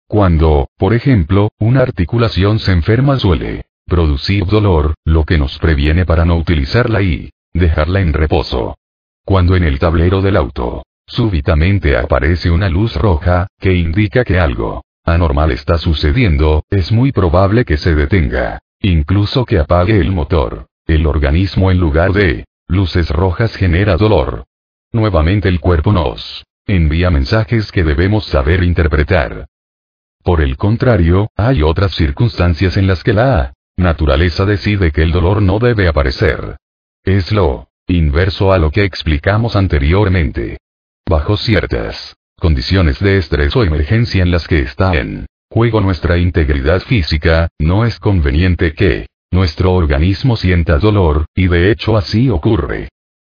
Cuando, 0.07 0.67
por 0.77 0.93
ejemplo, 0.93 1.51
una 1.59 1.81
articulación 1.81 2.59
se 2.59 2.71
enferma 2.71 3.17
suele 3.19 3.65
producir 3.85 4.45
dolor, 4.45 4.93
lo 5.03 5.23
que 5.23 5.37
nos 5.37 5.57
previene 5.57 6.05
para 6.05 6.23
no 6.23 6.35
utilizarla 6.37 7.01
y 7.01 7.31
dejarla 7.53 8.01
en 8.01 8.13
reposo. 8.13 8.77
Cuando 9.25 9.55
en 9.55 9.63
el 9.63 9.79
tablero 9.79 10.21
del 10.21 10.37
auto, 10.37 10.83
Súbitamente 11.09 11.97
aparece 11.97 12.51
una 12.51 12.69
luz 12.69 12.95
roja, 12.95 13.47
que 13.59 13.73
indica 13.73 14.23
que 14.23 14.39
algo 14.39 14.83
anormal 15.03 15.51
está 15.51 15.79
sucediendo, 15.79 16.63
es 16.69 16.91
muy 16.91 17.11
probable 17.11 17.65
que 17.65 17.77
se 17.77 17.95
detenga. 17.95 18.59
Incluso 18.79 19.43
que 19.43 19.57
apague 19.57 19.99
el 19.99 20.11
motor. 20.11 20.67
El 20.85 21.07
organismo 21.07 21.71
en 21.71 21.79
lugar 21.79 22.13
de 22.13 22.45
luces 22.67 23.09
rojas 23.09 23.55
genera 23.55 23.97
dolor. 23.97 24.45
Nuevamente 24.91 25.49
el 25.49 25.59
cuerpo 25.59 25.91
nos 25.91 26.45
envía 26.67 27.09
mensajes 27.09 27.71
que 27.71 27.83
debemos 27.83 28.25
saber 28.25 28.63
interpretar. 28.63 29.47
Por 30.23 30.41
el 30.41 30.57
contrario, 30.57 31.31
hay 31.35 31.63
otras 31.63 31.93
circunstancias 31.93 32.77
en 32.77 32.85
las 32.85 33.03
que 33.03 33.13
la 33.13 33.53
naturaleza 33.77 34.45
decide 34.45 34.91
que 34.91 35.01
el 35.01 35.11
dolor 35.11 35.41
no 35.41 35.57
debe 35.57 35.87
aparecer. 35.87 36.57
Es 37.03 37.31
lo 37.31 37.69
inverso 37.87 38.53
a 38.53 38.59
lo 38.59 38.69
que 38.69 38.83
explicamos 38.83 39.55
anteriormente. 39.55 40.59
Bajo 41.09 41.37
ciertas 41.37 42.15
condiciones 42.37 42.99
de 42.99 43.17
estrés 43.17 43.55
o 43.55 43.63
emergencia 43.63 44.21
en 44.21 44.29
las 44.29 44.47
que 44.47 44.59
está 44.59 44.93
en 44.93 45.25
juego 45.49 45.81
nuestra 45.81 46.19
integridad 46.19 46.81
física, 46.81 47.49
no 47.57 47.83
es 47.83 47.99
conveniente 47.99 48.73
que 48.73 49.07
nuestro 49.31 49.73
organismo 49.73 50.35
sienta 50.35 50.77
dolor, 50.77 51.25
y 51.33 51.47
de 51.47 51.71
hecho 51.71 51.97
así 51.97 52.29
ocurre. 52.29 52.89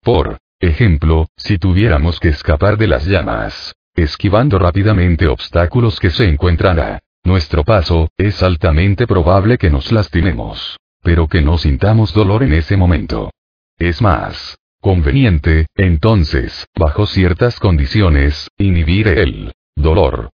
Por 0.04 0.38
ejemplo, 0.60 1.26
si 1.36 1.58
tuviéramos 1.58 2.20
que 2.20 2.30
escapar 2.30 2.78
de 2.78 2.86
las 2.86 3.08
llamas, 3.08 3.74
esquivando 3.96 4.60
rápidamente 4.60 5.26
obstáculos 5.28 6.00
que 6.00 6.12
se 6.12 6.30
encuentran 6.30 6.80
a 6.80 7.00
nuestro 7.24 7.64
paso, 7.64 8.12
es 8.18 8.44
altamente 8.44 9.08
probable 9.08 9.58
que 9.58 9.72
nos 9.72 9.92
lastimemos, 9.92 10.78
pero 11.02 11.28
que 11.28 11.42
no 11.42 11.58
sintamos 11.58 12.14
dolor 12.14 12.44
en 12.44 12.54
ese 12.54 12.78
momento. 12.78 13.32
Es 13.80 14.00
más, 14.00 14.60
conveniente, 14.84 15.68
entonces, 15.76 16.68
bajo 16.76 17.06
ciertas 17.06 17.58
condiciones, 17.58 18.50
inhibir 18.58 19.08
el 19.08 19.54
dolor. 19.78 20.30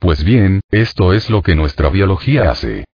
Pues 0.00 0.24
bien, 0.24 0.60
esto 0.72 1.12
es 1.12 1.30
lo 1.30 1.40
que 1.40 1.54
nuestra 1.54 1.88
biología 1.88 2.50
hace. 2.50 2.84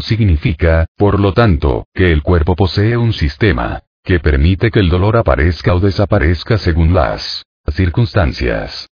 Significa, 0.00 0.86
por 0.96 1.20
lo 1.20 1.32
tanto, 1.32 1.86
que 1.94 2.12
el 2.12 2.24
cuerpo 2.24 2.56
posee 2.56 2.96
un 2.96 3.12
sistema 3.12 3.84
que 4.02 4.18
permite 4.18 4.72
que 4.72 4.80
el 4.80 4.88
dolor 4.88 5.16
aparezca 5.16 5.76
o 5.76 5.78
desaparezca 5.80 6.58
según 6.58 6.92
las 6.92 7.44
circunstancias. 7.68 8.88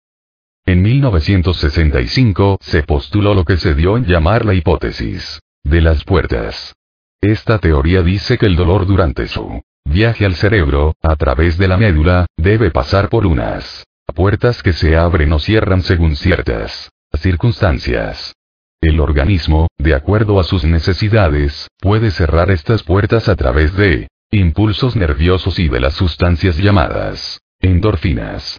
En 0.67 0.83
1965 0.83 2.59
se 2.61 2.83
postuló 2.83 3.33
lo 3.33 3.47
que 3.47 3.57
se 3.57 3.75
dio 3.75 3.97
en 3.97 4.05
llamar 4.05 4.45
la 4.45 4.53
hipótesis 4.53 5.41
de 5.65 5.81
las 5.81 6.05
puertas. 6.05 6.75
Esta 7.23 7.59
teoría 7.59 8.03
dice 8.03 8.37
que 8.37 8.45
el 8.45 8.55
dolor 8.55 8.87
durante 8.87 9.29
su 9.29 9.63
viaje 9.89 10.25
al 10.25 10.35
cerebro, 10.35 10.95
a 11.03 11.17
través 11.17 11.59
de 11.59 11.69
la 11.69 11.77
médula, 11.77 12.27
debe 12.37 12.71
pasar 12.71 13.09
por 13.09 13.27
unas 13.27 13.85
puertas 14.15 14.63
que 14.63 14.73
se 14.73 14.97
abren 14.97 15.33
o 15.33 15.39
cierran 15.39 15.83
según 15.83 16.17
ciertas 16.17 16.91
circunstancias. 17.15 18.35
El 18.81 19.01
organismo, 19.01 19.69
de 19.77 19.95
acuerdo 19.95 20.39
a 20.39 20.45
sus 20.45 20.65
necesidades, 20.65 21.69
puede 21.81 22.11
cerrar 22.11 22.51
estas 22.51 22.83
puertas 22.83 23.29
a 23.29 23.37
través 23.37 23.75
de 23.77 24.09
impulsos 24.31 24.95
nerviosos 24.95 25.59
y 25.59 25.69
de 25.69 25.81
las 25.81 25.95
sustancias 25.95 26.59
llamadas 26.59 27.41
endorfinas. 27.61 28.59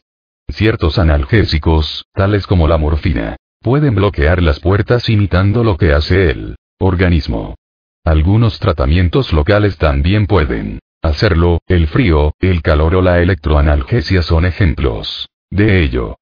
Ciertos 0.49 0.97
analgésicos, 0.97 2.05
tales 2.13 2.47
como 2.47 2.67
la 2.67 2.77
morfina, 2.77 3.37
pueden 3.61 3.95
bloquear 3.95 4.41
las 4.41 4.59
puertas 4.59 5.07
imitando 5.09 5.63
lo 5.63 5.77
que 5.77 5.93
hace 5.93 6.31
el 6.31 6.55
organismo. 6.79 7.55
Algunos 8.03 8.59
tratamientos 8.59 9.31
locales 9.31 9.77
también 9.77 10.25
pueden 10.25 10.79
hacerlo, 11.01 11.59
el 11.67 11.87
frío, 11.87 12.33
el 12.39 12.61
calor 12.61 12.95
o 12.95 13.01
la 13.01 13.19
electroanalgesia 13.19 14.21
son 14.21 14.45
ejemplos 14.45 15.29
de 15.49 15.81
ello. 15.83 16.17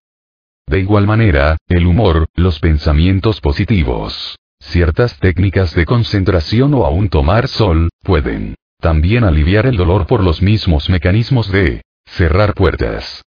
De 0.68 0.80
igual 0.80 1.08
manera, 1.08 1.58
el 1.68 1.86
humor, 1.86 2.28
los 2.36 2.60
pensamientos 2.60 3.42
positivos, 3.42 4.38
ciertas 4.60 5.18
técnicas 5.20 5.74
de 5.74 5.86
concentración 5.86 6.74
o 6.74 6.86
aún 6.86 7.10
tomar 7.10 7.48
sol, 7.48 7.90
pueden 8.04 8.56
también 8.80 9.24
aliviar 9.24 9.66
el 9.66 9.78
dolor 9.78 10.08
por 10.08 10.24
los 10.24 10.42
mismos 10.42 10.90
mecanismos 10.90 11.52
de 11.52 11.82
cerrar 12.06 12.54
puertas. 12.54 13.24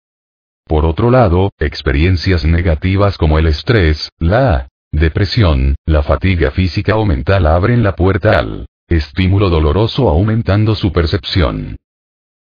Por 0.66 0.86
otro 0.86 1.10
lado, 1.12 1.52
experiencias 1.60 2.44
negativas 2.44 3.18
como 3.18 3.40
el 3.40 3.48
estrés, 3.48 4.10
la 4.20 4.68
depresión, 4.92 5.76
la 5.86 6.04
fatiga 6.04 6.52
física 6.52 6.98
o 6.98 7.06
mental 7.06 7.46
abren 7.46 7.84
la 7.84 7.96
puerta 7.96 8.38
al 8.40 8.66
estímulo 8.88 9.50
doloroso 9.50 10.10
aumentando 10.10 10.76
su 10.76 10.92
percepción. 10.92 11.78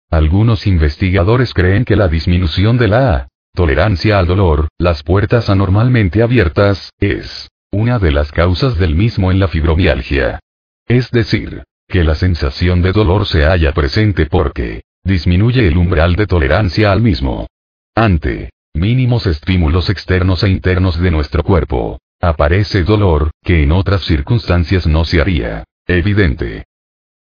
Algunos 0.09 0.67
investigadores 0.67 1.53
creen 1.53 1.83
que 1.83 1.95
la 1.95 2.07
disminución 2.07 2.77
de 2.77 2.87
la 2.87 3.27
tolerancia 3.53 4.19
al 4.19 4.27
dolor, 4.27 4.69
las 4.77 5.03
puertas 5.03 5.49
anormalmente 5.49 6.21
abiertas, 6.21 6.91
es 6.99 7.49
una 7.71 7.99
de 7.99 8.11
las 8.11 8.31
causas 8.31 8.77
del 8.77 8.95
mismo 8.95 9.31
en 9.31 9.39
la 9.39 9.47
fibromialgia. 9.47 10.39
Es 10.87 11.11
decir, 11.11 11.63
que 11.87 12.03
la 12.03 12.15
sensación 12.15 12.81
de 12.81 12.93
dolor 12.93 13.25
se 13.25 13.43
halla 13.43 13.73
presente 13.73 14.25
porque 14.25 14.83
disminuye 15.03 15.67
el 15.67 15.77
umbral 15.77 16.15
de 16.15 16.27
tolerancia 16.27 16.91
al 16.91 17.01
mismo. 17.01 17.47
Ante 17.95 18.51
mínimos 18.73 19.25
estímulos 19.25 19.89
externos 19.89 20.43
e 20.43 20.49
internos 20.49 20.99
de 20.99 21.11
nuestro 21.11 21.43
cuerpo, 21.43 21.99
aparece 22.21 22.83
dolor, 22.83 23.31
que 23.43 23.63
en 23.63 23.71
otras 23.71 24.01
circunstancias 24.03 24.85
no 24.85 25.03
se 25.03 25.19
haría. 25.19 25.63
Evidente. 25.89 26.65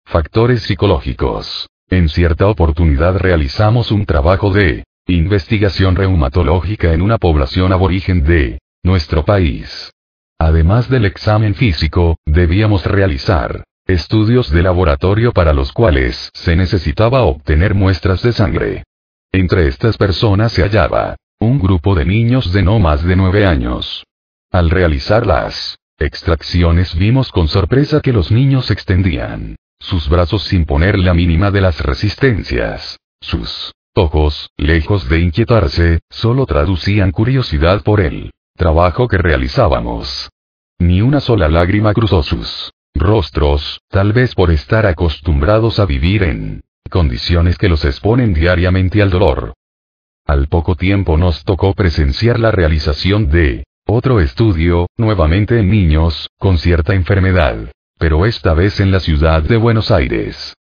Factores 0.07 0.63
psicológicos. 0.63 1.69
En 1.91 2.09
cierta 2.09 2.47
oportunidad 2.47 3.19
realizamos 3.19 3.93
un 3.93 4.07
trabajo 4.07 4.51
de 4.51 4.85
investigación 5.07 5.95
reumatológica 5.95 6.95
en 6.95 7.03
una 7.03 7.19
población 7.19 7.75
aborigen 7.75 8.25
de 8.25 8.59
nuestro 8.83 9.27
país. 9.27 9.93
Además 10.39 10.89
del 10.89 11.05
examen 11.05 11.55
físico, 11.55 12.17
debíamos 12.25 12.87
realizar 12.87 13.65
estudios 13.87 14.51
de 14.51 14.63
laboratorio 14.63 15.33
para 15.33 15.53
los 15.53 15.71
cuales 15.73 16.31
se 16.33 16.57
necesitaba 16.57 17.25
obtener 17.25 17.75
muestras 17.75 18.23
de 18.23 18.33
sangre. 18.33 18.85
Entre 19.33 19.69
estas 19.69 19.99
personas 19.99 20.53
se 20.53 20.63
hallaba 20.63 21.17
un 21.41 21.59
grupo 21.59 21.95
de 21.95 22.07
niños 22.07 22.51
de 22.55 22.63
no 22.63 22.79
más 22.79 23.05
de 23.05 23.17
nueve 23.17 23.45
años. 23.45 24.07
Al 24.51 24.71
realizar 24.71 25.27
las 25.27 25.77
extracciones 25.99 26.95
vimos 26.95 27.31
con 27.33 27.49
sorpresa 27.49 28.01
que 28.01 28.13
los 28.13 28.31
niños 28.31 28.71
extendían 28.71 29.57
sus 29.79 30.09
brazos 30.09 30.45
sin 30.45 30.65
poner 30.65 30.99
la 30.99 31.15
mínima 31.15 31.51
de 31.51 31.61
las 31.61 31.81
resistencias. 31.81 32.99
Sus 33.21 33.73
ojos, 33.95 34.51
lejos 34.57 35.09
de 35.09 35.21
inquietarse, 35.21 36.01
solo 36.11 36.47
traducían 36.47 37.13
curiosidad 37.13 37.83
por 37.83 38.01
el 38.01 38.31
trabajo 38.57 39.09
que 39.09 39.19
realizábamos. 39.19 40.31
Ni 40.79 41.03
una 41.03 41.21
sola 41.21 41.49
lágrima 41.49 41.93
cruzó 41.95 42.23
sus 42.23 42.73
rostros, 42.95 43.81
tal 43.89 44.13
vez 44.13 44.35
por 44.35 44.51
estar 44.51 44.87
acostumbrados 44.87 45.79
a 45.79 45.87
vivir 45.87 46.23
en 46.23 46.63
condiciones 46.91 47.59
que 47.59 47.69
los 47.69 47.85
exponen 47.85 48.33
diariamente 48.33 49.03
al 49.03 49.11
dolor. 49.11 49.55
Al 50.27 50.49
poco 50.49 50.75
tiempo 50.75 51.17
nos 51.17 51.45
tocó 51.45 51.75
presenciar 51.75 52.39
la 52.39 52.51
realización 52.51 53.29
de 53.29 53.65
otro 53.87 54.21
estudio, 54.21 54.89
nuevamente 54.97 55.61
en 55.61 55.71
niños, 55.71 56.29
con 56.39 56.59
cierta 56.59 56.95
enfermedad, 56.95 57.71
pero 57.99 58.27
esta 58.27 58.53
vez 58.53 58.81
en 58.81 58.91
la 58.91 59.01
ciudad 59.01 59.43
de 59.43 59.57
Buenos 59.57 59.91
Aires. 59.91 60.55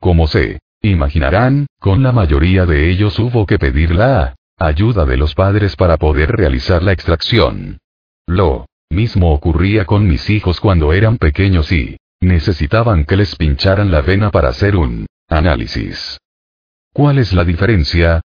Como 0.00 0.26
se 0.26 0.58
imaginarán, 0.82 1.66
con 1.78 2.02
la 2.02 2.10
mayoría 2.10 2.66
de 2.66 2.90
ellos 2.90 3.18
hubo 3.20 3.46
que 3.46 3.58
pedir 3.58 3.94
la 3.94 4.34
ayuda 4.58 5.04
de 5.04 5.16
los 5.16 5.34
padres 5.34 5.76
para 5.76 5.96
poder 5.96 6.32
realizar 6.32 6.82
la 6.82 6.92
extracción. 6.92 7.78
Lo 8.26 8.66
mismo 8.90 9.32
ocurría 9.32 9.84
con 9.84 10.08
mis 10.08 10.28
hijos 10.28 10.60
cuando 10.60 10.92
eran 10.92 11.18
pequeños 11.18 11.70
y 11.70 11.96
necesitaban 12.20 13.04
que 13.04 13.16
les 13.16 13.36
pincharan 13.36 13.92
la 13.92 14.00
vena 14.00 14.30
para 14.30 14.48
hacer 14.48 14.76
un 14.76 15.06
análisis. 15.28 16.18
¿Cuál 16.92 17.18
es 17.18 17.32
la 17.32 17.44
diferencia? 17.44 18.20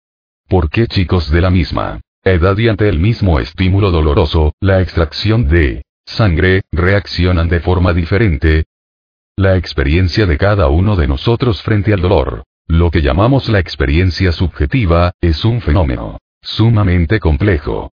¿Por 0.48 0.70
qué 0.70 0.88
chicos 0.88 1.30
de 1.30 1.42
la 1.42 1.52
misma 1.52 2.02
edad 2.32 2.58
y 2.58 2.68
ante 2.68 2.90
el 2.90 3.00
mismo 3.00 3.40
estímulo 3.40 3.92
doloroso, 3.92 4.54
la 4.60 4.82
extracción 4.82 5.48
de 5.48 5.84
sangre, 6.06 6.62
reaccionan 6.72 7.50
de 7.50 7.60
forma 7.60 7.94
diferente? 7.94 8.66
La 9.36 9.58
experiencia 9.58 10.26
de 10.26 10.38
cada 10.38 10.68
uno 10.68 10.96
de 10.96 11.08
nosotros 11.08 11.62
frente 11.62 11.94
al 11.94 12.02
dolor, 12.02 12.44
lo 12.68 12.92
que 12.92 13.02
llamamos 13.02 13.50
la 13.50 13.60
experiencia 13.60 14.32
subjetiva, 14.32 15.12
es 15.22 15.46
un 15.46 15.62
fenómeno 15.62 16.18
sumamente 16.42 17.20
complejo. 17.20 17.92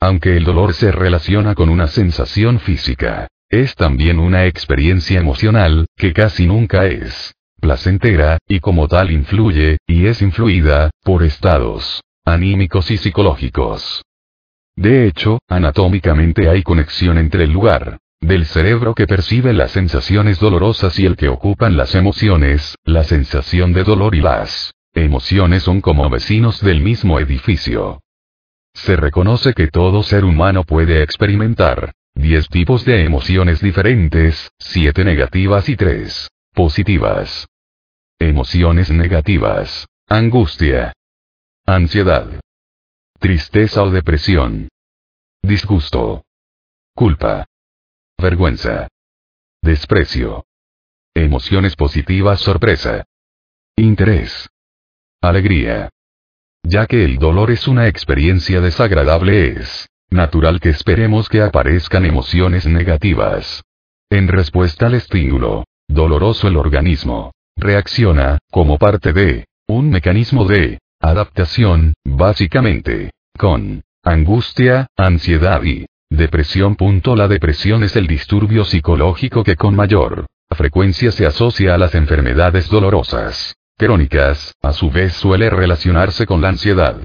Aunque 0.00 0.36
el 0.36 0.44
dolor 0.44 0.74
se 0.74 0.92
relaciona 0.92 1.54
con 1.54 1.68
una 1.68 1.86
sensación 1.86 2.60
física, 2.60 3.28
es 3.48 3.74
también 3.74 4.18
una 4.18 4.46
experiencia 4.46 5.20
emocional, 5.20 5.86
que 5.96 6.12
casi 6.12 6.46
nunca 6.46 6.86
es 6.86 7.34
placentera, 7.60 8.38
y 8.46 8.60
como 8.60 8.86
tal 8.88 9.10
influye, 9.10 9.78
y 9.86 10.06
es 10.06 10.20
influida, 10.20 10.90
por 11.02 11.22
estados 11.22 12.02
anímicos 12.26 12.90
y 12.90 12.98
psicológicos. 12.98 14.02
De 14.74 15.06
hecho, 15.06 15.38
anatómicamente 15.48 16.50
hay 16.50 16.62
conexión 16.62 17.16
entre 17.16 17.44
el 17.44 17.52
lugar 17.52 17.98
del 18.20 18.46
cerebro 18.46 18.94
que 18.94 19.06
percibe 19.06 19.52
las 19.52 19.70
sensaciones 19.70 20.40
dolorosas 20.40 20.98
y 20.98 21.06
el 21.06 21.16
que 21.16 21.28
ocupan 21.28 21.76
las 21.76 21.94
emociones, 21.94 22.74
la 22.84 23.04
sensación 23.04 23.72
de 23.72 23.84
dolor 23.84 24.14
y 24.14 24.20
las 24.20 24.74
emociones 24.92 25.62
son 25.62 25.80
como 25.80 26.08
vecinos 26.10 26.60
del 26.60 26.80
mismo 26.80 27.20
edificio. 27.20 28.00
Se 28.74 28.96
reconoce 28.96 29.54
que 29.54 29.68
todo 29.68 30.02
ser 30.02 30.24
humano 30.24 30.64
puede 30.64 31.02
experimentar 31.02 31.92
10 32.14 32.48
tipos 32.48 32.84
de 32.84 33.04
emociones 33.04 33.60
diferentes, 33.60 34.50
7 34.58 35.04
negativas 35.04 35.68
y 35.68 35.76
3 35.76 36.28
positivas. 36.54 37.46
Emociones 38.18 38.90
negativas. 38.90 39.86
Angustia. 40.08 40.92
Ansiedad. 41.68 42.28
Tristeza 43.18 43.82
o 43.82 43.90
depresión. 43.90 44.68
Disgusto. 45.42 46.22
Culpa. 46.94 47.44
Vergüenza. 48.16 48.86
Desprecio. 49.62 50.44
Emociones 51.12 51.74
positivas 51.74 52.38
sorpresa. 52.38 53.04
Interés. 53.74 54.48
Alegría. 55.20 55.90
Ya 56.62 56.86
que 56.86 57.04
el 57.04 57.18
dolor 57.18 57.50
es 57.50 57.66
una 57.66 57.88
experiencia 57.88 58.60
desagradable 58.60 59.48
es 59.48 59.88
natural 60.08 60.60
que 60.60 60.68
esperemos 60.68 61.28
que 61.28 61.42
aparezcan 61.42 62.04
emociones 62.04 62.68
negativas. 62.68 63.64
En 64.08 64.28
respuesta 64.28 64.86
al 64.86 64.94
estímulo 64.94 65.64
doloroso 65.88 66.46
el 66.46 66.58
organismo 66.58 67.32
reacciona, 67.56 68.38
como 68.52 68.78
parte 68.78 69.12
de 69.12 69.46
un 69.66 69.90
mecanismo 69.90 70.44
de 70.44 70.78
adaptación, 71.00 71.94
básicamente, 72.04 73.10
con 73.38 73.82
angustia, 74.02 74.88
ansiedad 74.96 75.62
y 75.64 75.86
depresión. 76.10 76.76
La 77.16 77.28
depresión 77.28 77.84
es 77.84 77.96
el 77.96 78.06
disturbio 78.06 78.64
psicológico 78.64 79.44
que 79.44 79.56
con 79.56 79.74
mayor 79.74 80.26
frecuencia 80.50 81.10
se 81.10 81.26
asocia 81.26 81.74
a 81.74 81.78
las 81.78 81.94
enfermedades 81.94 82.68
dolorosas 82.68 83.54
crónicas, 83.76 84.54
a 84.62 84.72
su 84.72 84.90
vez 84.90 85.12
suele 85.12 85.50
relacionarse 85.50 86.24
con 86.24 86.40
la 86.40 86.48
ansiedad. 86.48 86.96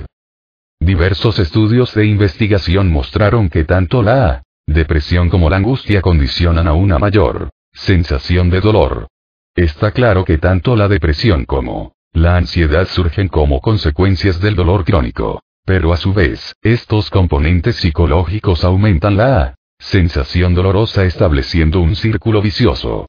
Diversos 0.79 1.37
estudios 1.39 1.93
de 1.93 2.05
investigación 2.05 2.89
mostraron 2.89 3.49
que 3.49 3.65
tanto 3.65 4.01
la 4.01 4.43
depresión 4.65 5.29
como 5.29 5.49
la 5.49 5.57
angustia 5.57 6.01
condicionan 6.01 6.67
a 6.67 6.73
una 6.73 6.97
mayor 6.97 7.49
sensación 7.73 8.49
de 8.49 8.61
dolor. 8.61 9.07
Está 9.53 9.91
claro 9.91 10.23
que 10.23 10.37
tanto 10.37 10.75
la 10.75 10.87
depresión 10.87 11.45
como 11.45 11.93
la 12.13 12.37
ansiedad 12.37 12.87
surgen 12.87 13.27
como 13.27 13.61
consecuencias 13.61 14.39
del 14.41 14.55
dolor 14.55 14.83
crónico, 14.83 15.41
pero 15.65 15.93
a 15.93 15.97
su 15.97 16.13
vez, 16.13 16.55
estos 16.61 17.09
componentes 17.09 17.77
psicológicos 17.77 18.63
aumentan 18.63 19.17
la 19.17 19.55
sensación 19.79 20.53
dolorosa 20.53 21.05
estableciendo 21.05 21.79
un 21.79 21.95
círculo 21.95 22.41
vicioso. 22.41 23.07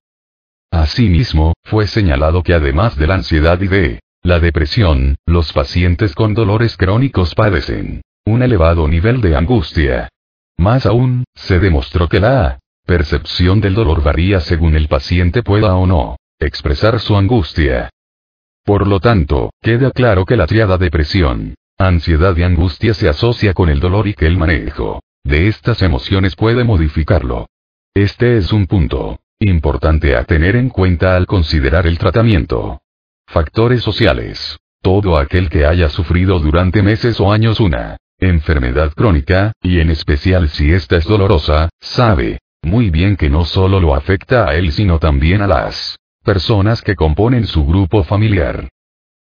Asimismo, 0.70 1.52
fue 1.64 1.86
señalado 1.86 2.42
que 2.42 2.54
además 2.54 2.96
de 2.96 3.06
la 3.06 3.14
ansiedad 3.14 3.60
y 3.60 3.68
de 3.68 4.00
la 4.22 4.38
depresión, 4.38 5.16
los 5.26 5.52
pacientes 5.52 6.14
con 6.14 6.32
dolores 6.32 6.76
crónicos 6.76 7.34
padecen 7.34 8.02
un 8.24 8.42
elevado 8.42 8.86
nivel 8.86 9.20
de 9.20 9.36
angustia. 9.36 10.08
Más 10.56 10.86
aún, 10.86 11.24
se 11.34 11.58
demostró 11.58 12.08
que 12.08 12.20
la 12.20 12.60
percepción 12.86 13.60
del 13.60 13.74
dolor 13.74 14.02
varía 14.02 14.40
según 14.40 14.76
el 14.76 14.86
paciente 14.86 15.42
pueda 15.42 15.74
o 15.74 15.86
no 15.86 16.16
expresar 16.38 17.00
su 17.00 17.16
angustia. 17.16 17.90
Por 18.64 18.86
lo 18.86 19.00
tanto, 19.00 19.50
queda 19.60 19.90
claro 19.90 20.24
que 20.24 20.36
la 20.36 20.46
triada 20.46 20.78
depresión, 20.78 21.54
ansiedad 21.78 22.36
y 22.36 22.42
angustia 22.42 22.94
se 22.94 23.08
asocia 23.08 23.54
con 23.54 23.68
el 23.68 23.80
dolor 23.80 24.06
y 24.08 24.14
que 24.14 24.26
el 24.26 24.36
manejo 24.36 25.00
de 25.24 25.48
estas 25.48 25.82
emociones 25.82 26.34
puede 26.36 26.64
modificarlo. 26.64 27.46
Este 27.94 28.38
es 28.38 28.52
un 28.52 28.66
punto 28.66 29.18
Importante 29.44 30.14
a 30.14 30.22
tener 30.22 30.54
en 30.54 30.68
cuenta 30.68 31.16
al 31.16 31.26
considerar 31.26 31.88
el 31.88 31.98
tratamiento. 31.98 32.80
Factores 33.26 33.82
sociales. 33.82 34.56
Todo 34.80 35.18
aquel 35.18 35.50
que 35.50 35.66
haya 35.66 35.88
sufrido 35.88 36.38
durante 36.38 36.80
meses 36.80 37.18
o 37.18 37.32
años 37.32 37.58
una 37.58 37.96
enfermedad 38.20 38.92
crónica, 38.94 39.52
y 39.60 39.80
en 39.80 39.90
especial 39.90 40.48
si 40.48 40.72
esta 40.72 40.96
es 40.96 41.06
dolorosa, 41.06 41.70
sabe 41.80 42.38
muy 42.62 42.90
bien 42.90 43.16
que 43.16 43.30
no 43.30 43.44
solo 43.44 43.80
lo 43.80 43.96
afecta 43.96 44.48
a 44.48 44.54
él 44.54 44.70
sino 44.70 45.00
también 45.00 45.42
a 45.42 45.48
las 45.48 45.98
personas 46.22 46.82
que 46.82 46.96
componen 46.96 47.46
su 47.46 47.66
grupo 47.66 48.04
familiar. 48.04 48.68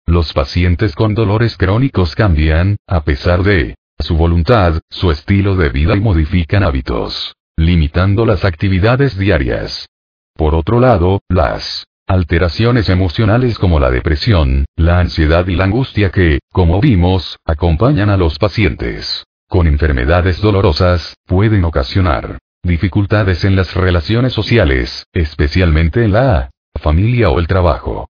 Los 0.07 0.33
pacientes 0.33 0.94
con 0.94 1.14
dolores 1.14 1.57
crónicos 1.57 2.14
cambian, 2.14 2.77
a 2.87 3.03
pesar 3.03 3.42
de 3.42 3.75
su 3.99 4.16
voluntad, 4.16 4.81
su 4.88 5.11
estilo 5.11 5.57
de 5.57 5.68
vida 5.68 5.96
y 5.96 6.01
modifican 6.01 6.62
hábitos, 6.62 7.35
limitando 7.57 8.25
las 8.25 8.44
actividades 8.44 9.18
diarias. 9.18 9.88
Por 10.35 10.55
otro 10.55 10.81
lado, 10.81 11.20
las 11.29 11.87
alteraciones 12.07 12.88
emocionales 12.88 13.59
como 13.59 13.81
la 13.81 13.90
depresión, 13.90 14.64
la 14.77 15.01
ansiedad 15.01 15.46
y 15.49 15.57
la 15.57 15.64
angustia 15.64 16.11
que, 16.11 16.38
como 16.53 16.81
vimos, 16.81 17.38
acompañan 17.44 18.11
a 18.11 18.16
los 18.16 18.38
pacientes 18.38 19.25
con 19.49 19.66
enfermedades 19.66 20.40
dolorosas, 20.40 21.14
pueden 21.27 21.64
ocasionar 21.64 22.38
dificultades 22.62 23.44
en 23.44 23.55
las 23.55 23.75
relaciones 23.75 24.33
sociales, 24.33 25.07
especialmente 25.12 26.05
en 26.05 26.12
la 26.12 26.51
familia 26.79 27.31
o 27.31 27.39
el 27.39 27.47
trabajo. 27.47 28.09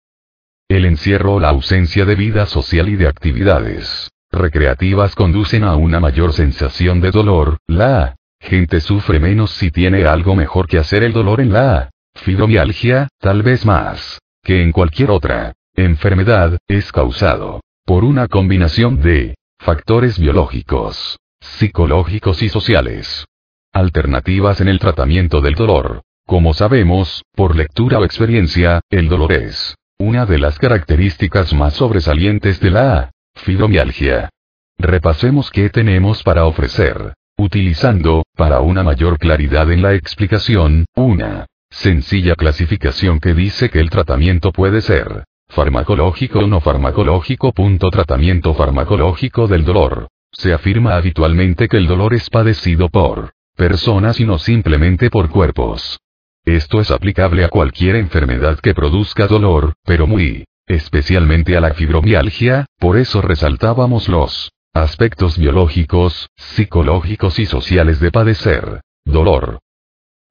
El 0.69 0.85
encierro 0.85 1.35
o 1.35 1.41
la 1.41 1.51
ausencia 1.51 2.05
de 2.05 2.15
vida 2.15 2.47
social 2.47 2.89
y 2.89 2.97
de 2.97 3.09
actividades 3.09 4.11
recreativas 4.33 5.15
conducen 5.15 5.65
a 5.65 5.77
una 5.77 6.01
mayor 6.01 6.33
sensación 6.33 7.01
de 7.01 7.11
dolor, 7.11 7.59
la 7.67 8.17
gente 8.41 8.81
sufre 8.81 9.19
menos 9.19 9.51
si 9.53 9.71
tiene 9.71 10.05
algo 10.05 10.35
mejor 10.35 10.67
que 10.67 10.79
hacer 10.79 11.03
el 11.03 11.13
dolor 11.13 11.41
en 11.41 11.53
la 11.53 11.91
Fibromialgia, 12.15 13.09
tal 13.19 13.43
vez 13.43 13.65
más 13.65 14.21
que 14.43 14.63
en 14.63 14.73
cualquier 14.73 15.11
otra 15.11 15.55
enfermedad, 15.75 16.59
es 16.69 16.93
causado 16.93 17.61
por 17.85 18.05
una 18.05 18.29
combinación 18.29 19.01
de 19.01 19.37
factores 19.59 20.19
biológicos, 20.19 21.19
psicológicos 21.41 22.43
y 22.43 22.49
sociales. 22.49 23.27
Alternativas 23.73 24.61
en 24.61 24.69
el 24.69 24.79
tratamiento 24.79 25.41
del 25.41 25.55
dolor. 25.55 26.03
Como 26.27 26.55
sabemos, 26.55 27.23
por 27.37 27.55
lectura 27.55 28.01
o 28.01 28.05
experiencia, 28.05 28.81
el 28.91 29.09
dolor 29.09 29.33
es 29.33 29.77
una 29.97 30.27
de 30.27 30.39
las 30.39 30.59
características 30.59 31.55
más 31.55 31.75
sobresalientes 31.75 32.59
de 32.59 32.71
la 32.73 33.13
fibromialgia. 33.37 34.29
Repasemos 34.77 35.53
qué 35.53 35.71
tenemos 35.71 36.25
para 36.25 36.45
ofrecer, 36.45 37.15
utilizando, 37.39 38.25
para 38.37 38.59
una 38.59 38.83
mayor 38.83 39.19
claridad 39.19 39.71
en 39.71 39.83
la 39.83 39.95
explicación, 39.95 40.85
una 40.97 41.47
sencilla 41.71 42.35
clasificación 42.35 43.21
que 43.21 43.33
dice 43.33 43.71
que 43.71 43.79
el 43.79 43.89
tratamiento 43.89 44.51
puede 44.51 44.81
ser 44.81 45.25
farmacológico 45.49 46.41
o 46.41 46.47
no 46.49 46.61
farmacológico. 46.61 47.53
Tratamiento 47.93 48.53
farmacológico 48.55 49.47
del 49.47 49.65
dolor. 49.65 50.09
se 50.33 50.53
afirma 50.53 50.97
habitualmente 50.97 51.69
que 51.69 51.77
el 51.77 51.87
dolor 51.87 52.15
es 52.15 52.29
padecido 52.29 52.89
por 52.89 53.31
personas 53.55 54.19
y 54.19 54.25
no 54.25 54.39
simplemente 54.39 55.09
por 55.09 55.31
cuerpos. 55.31 56.01
Esto 56.47 56.81
es 56.81 56.93
aplicable 56.93 57.45
a 57.45 57.49
cualquier 57.49 57.97
enfermedad 57.97 58.61
que 58.61 58.73
produzca 58.73 59.27
dolor, 59.27 59.75
pero 59.85 60.07
muy 60.07 60.45
especialmente 60.69 61.57
a 61.57 61.61
la 61.61 61.75
fibromialgia, 61.75 62.67
por 62.79 62.97
eso 62.97 63.21
resaltábamos 63.21 64.09
los 64.09 64.53
aspectos 64.73 65.39
biológicos, 65.39 66.29
psicológicos 66.37 67.41
y 67.41 67.47
sociales 67.47 67.99
de 67.99 68.13
padecer 68.13 68.81
dolor. 69.05 69.59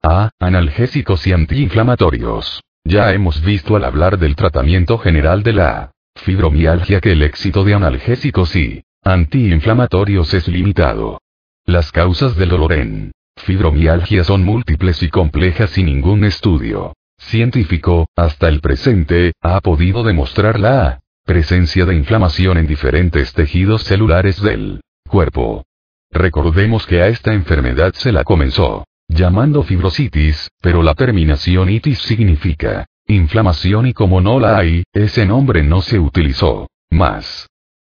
A. 0.02 0.30
Analgésicos 0.40 1.26
y 1.26 1.34
antiinflamatorios. 1.34 2.62
Ya 2.84 3.12
hemos 3.12 3.42
visto 3.42 3.76
al 3.76 3.84
hablar 3.84 4.18
del 4.18 4.36
tratamiento 4.36 4.96
general 4.96 5.42
de 5.42 5.52
la 5.52 5.92
fibromialgia 6.14 7.00
que 7.02 7.12
el 7.12 7.22
éxito 7.22 7.62
de 7.62 7.74
analgésicos 7.74 8.56
y 8.56 8.84
antiinflamatorios 9.02 10.32
es 10.32 10.48
limitado. 10.48 11.20
Las 11.66 11.92
causas 11.92 12.36
del 12.36 12.48
dolor 12.48 12.72
en 12.72 13.12
fibromialgia 13.36 14.24
son 14.24 14.44
múltiples 14.44 15.02
y 15.02 15.08
complejas 15.08 15.76
y 15.78 15.82
ningún 15.82 16.24
estudio 16.24 16.94
científico, 17.18 18.06
hasta 18.14 18.48
el 18.48 18.60
presente, 18.60 19.32
ha 19.40 19.60
podido 19.60 20.02
demostrar 20.04 20.60
la 20.60 21.00
presencia 21.24 21.84
de 21.84 21.94
inflamación 21.94 22.58
en 22.58 22.66
diferentes 22.66 23.32
tejidos 23.32 23.82
celulares 23.82 24.40
del 24.40 24.80
cuerpo. 25.08 25.64
Recordemos 26.10 26.86
que 26.86 27.02
a 27.02 27.08
esta 27.08 27.32
enfermedad 27.34 27.92
se 27.94 28.12
la 28.12 28.22
comenzó 28.24 28.84
llamando 29.08 29.62
fibrositis, 29.62 30.50
pero 30.60 30.82
la 30.82 30.94
terminación 30.94 31.70
itis 31.70 31.98
significa 32.00 32.86
inflamación 33.06 33.86
y 33.86 33.92
como 33.92 34.20
no 34.20 34.40
la 34.40 34.58
hay, 34.58 34.82
ese 34.92 35.26
nombre 35.26 35.62
no 35.62 35.80
se 35.80 35.98
utilizó 35.98 36.68
más. 36.90 37.46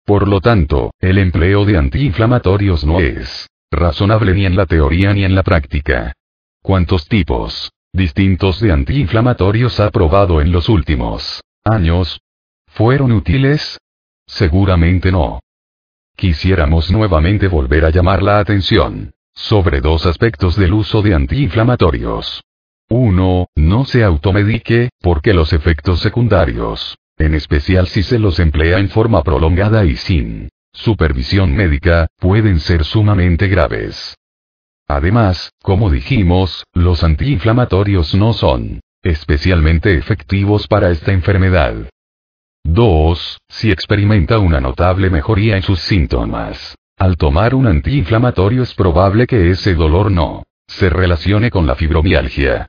Por 0.06 0.28
lo 0.28 0.42
tanto, 0.42 0.92
el 1.00 1.18
empleo 1.18 1.66
de 1.66 1.78
antiinflamatorios 1.78 2.86
no 2.86 3.00
es 3.00 3.48
razonable 3.76 4.34
ni 4.34 4.46
en 4.46 4.56
la 4.56 4.66
teoría 4.66 5.14
ni 5.14 5.24
en 5.24 5.36
la 5.36 5.44
práctica. 5.44 6.14
¿Cuántos 6.62 7.08
tipos 7.08 7.72
distintos 7.94 8.60
de 8.60 8.72
antiinflamatorios 8.72 9.80
ha 9.80 9.90
probado 9.92 10.42
en 10.42 10.52
los 10.52 10.68
últimos 10.68 11.42
años? 11.64 12.20
¿Fueron 12.68 13.12
útiles? 13.12 13.78
Seguramente 14.26 15.12
no. 15.12 15.40
Quisiéramos 16.16 16.92
nuevamente 16.92 17.48
volver 17.48 17.86
a 17.86 17.90
llamar 17.90 18.24
la 18.24 18.40
atención 18.40 19.14
sobre 19.34 19.82
dos 19.82 20.06
aspectos 20.06 20.56
del 20.56 20.74
uso 20.74 21.02
de 21.02 21.14
antiinflamatorios. 21.14 22.42
1. 22.90 23.48
No 23.56 23.86
se 23.86 24.04
automedique, 24.04 24.90
porque 25.02 25.34
los 25.34 25.54
efectos 25.54 26.00
secundarios, 26.00 26.98
en 27.18 27.34
especial 27.34 27.88
si 27.88 28.04
se 28.04 28.20
los 28.20 28.40
emplea 28.40 28.80
en 28.80 28.90
forma 28.90 29.24
prolongada 29.24 29.86
y 29.86 29.96
sin 29.96 30.50
supervisión 30.76 31.56
médica, 31.56 32.08
pueden 32.20 32.60
ser 32.60 32.84
sumamente 32.84 33.48
graves. 33.48 34.16
Además, 34.88 35.52
como 35.64 35.90
dijimos, 35.90 36.64
los 36.74 37.04
antiinflamatorios 37.04 38.14
no 38.14 38.34
son 38.34 38.82
especialmente 39.02 39.96
efectivos 39.96 40.68
para 40.68 40.92
esta 40.92 41.12
enfermedad. 41.12 41.90
2. 42.64 43.38
Si 43.48 43.72
experimenta 43.72 44.40
una 44.40 44.60
notable 44.60 45.10
mejoría 45.10 45.56
en 45.56 45.62
sus 45.62 45.80
síntomas. 45.80 46.76
Al 46.98 47.16
tomar 47.18 47.54
un 47.54 47.68
antiinflamatorio 47.68 48.64
es 48.64 48.74
probable 48.74 49.28
que 49.28 49.52
ese 49.52 49.76
dolor 49.76 50.12
no 50.12 50.44
se 50.68 50.90
relacione 50.90 51.52
con 51.52 51.68
la 51.68 51.76
fibromialgia. 51.76 52.68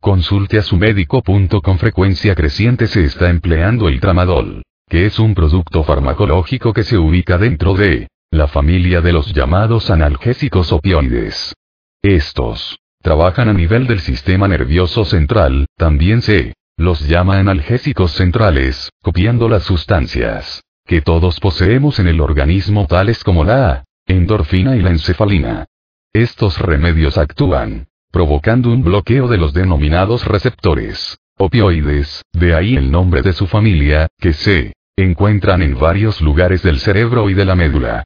Consulte 0.00 0.58
a 0.58 0.62
su 0.62 0.76
médico. 0.76 1.22
Con 1.22 1.78
frecuencia 1.78 2.34
creciente 2.34 2.86
se 2.86 3.04
está 3.04 3.30
empleando 3.30 3.88
el 3.88 4.00
tramadol, 4.00 4.62
que 4.88 5.06
es 5.06 5.18
un 5.18 5.34
producto 5.34 5.84
farmacológico 5.84 6.72
que 6.72 6.82
se 6.82 6.96
ubica 6.96 7.38
dentro 7.38 7.74
de 7.74 8.08
la 8.30 8.48
familia 8.48 9.00
de 9.00 9.12
los 9.12 9.32
llamados 9.32 9.90
analgésicos 9.90 10.72
opioides. 10.72 11.54
Estos 12.02 12.78
trabajan 13.02 13.48
a 13.48 13.52
nivel 13.52 13.86
del 13.86 14.00
sistema 14.00 14.48
nervioso 14.48 15.04
central, 15.04 15.66
también 15.76 16.22
se 16.22 16.54
los 16.76 17.06
llama 17.08 17.38
analgésicos 17.38 18.12
centrales, 18.12 18.90
copiando 19.02 19.48
las 19.48 19.64
sustancias 19.64 20.62
que 20.86 21.02
todos 21.02 21.38
poseemos 21.38 21.98
en 21.98 22.08
el 22.08 22.20
organismo 22.20 22.86
tales 22.86 23.22
como 23.22 23.44
la 23.44 23.84
endorfina 24.06 24.74
y 24.76 24.80
la 24.80 24.90
encefalina. 24.90 25.66
Estos 26.14 26.58
remedios 26.58 27.18
actúan, 27.18 27.88
provocando 28.10 28.70
un 28.70 28.82
bloqueo 28.82 29.28
de 29.28 29.36
los 29.36 29.52
denominados 29.52 30.24
receptores 30.24 31.18
opioides, 31.38 32.24
de 32.32 32.54
ahí 32.54 32.76
el 32.76 32.90
nombre 32.90 33.22
de 33.22 33.32
su 33.32 33.46
familia, 33.46 34.08
que 34.18 34.32
se 34.32 34.72
encuentran 34.98 35.62
en 35.62 35.78
varios 35.78 36.20
lugares 36.20 36.62
del 36.64 36.80
cerebro 36.80 37.30
y 37.30 37.34
de 37.34 37.44
la 37.44 37.54
médula. 37.54 38.02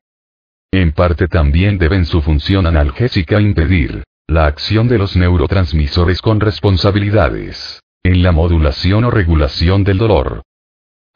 En 0.71 0.93
parte 0.93 1.27
también 1.27 1.79
deben 1.79 2.05
su 2.05 2.21
función 2.21 2.67
analgésica 2.67 3.41
impedir 3.41 4.05
la 4.29 4.45
acción 4.45 4.89
de 4.89 4.99
los 4.99 5.17
neurotransmisores 5.17 6.21
con 6.21 6.41
responsabilidades 6.41 7.81
en 8.03 8.23
la 8.23 8.33
modulación 8.33 9.05
o 9.05 9.11
regulación 9.11 9.85
del 9.85 9.97
dolor. 9.97 10.43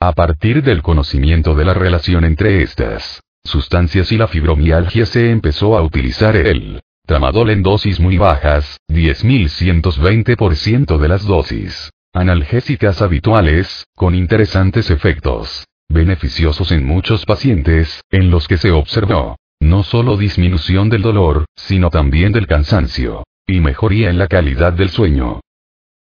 A 0.00 0.12
partir 0.12 0.62
del 0.62 0.80
conocimiento 0.82 1.54
de 1.54 1.66
la 1.66 1.74
relación 1.74 2.24
entre 2.24 2.62
estas 2.62 3.20
sustancias 3.44 4.10
y 4.12 4.16
la 4.16 4.28
fibromialgia 4.28 5.04
se 5.04 5.30
empezó 5.30 5.76
a 5.76 5.82
utilizar 5.82 6.36
el 6.36 6.80
tramadol 7.06 7.50
en 7.50 7.62
dosis 7.62 8.00
muy 8.00 8.16
bajas, 8.16 8.78
10.120% 8.88 10.98
de 10.98 11.08
las 11.08 11.24
dosis 11.24 11.90
analgésicas 12.16 13.02
habituales, 13.02 13.86
con 13.94 14.14
interesantes 14.14 14.90
efectos 14.90 15.66
beneficiosos 15.88 16.72
en 16.72 16.84
muchos 16.84 17.24
pacientes, 17.26 18.00
en 18.10 18.30
los 18.30 18.48
que 18.48 18.56
se 18.56 18.70
observó 18.70 19.36
no 19.60 19.82
solo 19.82 20.16
disminución 20.16 20.88
del 20.88 21.02
dolor, 21.02 21.44
sino 21.56 21.90
también 21.90 22.32
del 22.32 22.46
cansancio, 22.46 23.24
y 23.46 23.60
mejoría 23.60 24.10
en 24.10 24.18
la 24.18 24.28
calidad 24.28 24.72
del 24.72 24.90
sueño. 24.90 25.40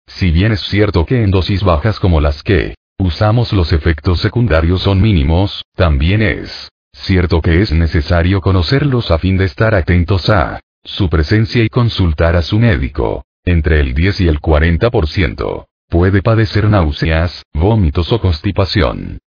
Si 0.06 0.30
bien 0.30 0.52
es 0.52 0.60
cierto 0.60 1.04
que 1.06 1.22
en 1.22 1.30
dosis 1.30 1.62
bajas 1.62 1.98
como 2.00 2.20
las 2.20 2.42
que 2.42 2.74
usamos 2.98 3.52
los 3.52 3.72
efectos 3.72 4.20
secundarios 4.20 4.82
son 4.82 5.00
mínimos, 5.00 5.62
también 5.76 6.22
es 6.22 6.70
cierto 6.92 7.40
que 7.40 7.60
es 7.62 7.72
necesario 7.72 8.40
conocerlos 8.40 9.10
a 9.10 9.18
fin 9.18 9.36
de 9.36 9.44
estar 9.44 9.74
atentos 9.74 10.28
a 10.30 10.60
su 10.84 11.08
presencia 11.08 11.62
y 11.62 11.68
consultar 11.68 12.34
a 12.36 12.42
su 12.42 12.58
médico. 12.58 13.24
Entre 13.44 13.80
el 13.80 13.94
10 13.94 14.22
y 14.22 14.28
el 14.28 14.40
40% 14.40 15.67
puede 15.88 16.22
padecer 16.22 16.68
náuseas, 16.68 17.42
vómitos 17.52 18.12
o 18.12 18.20
constipación. 18.20 19.18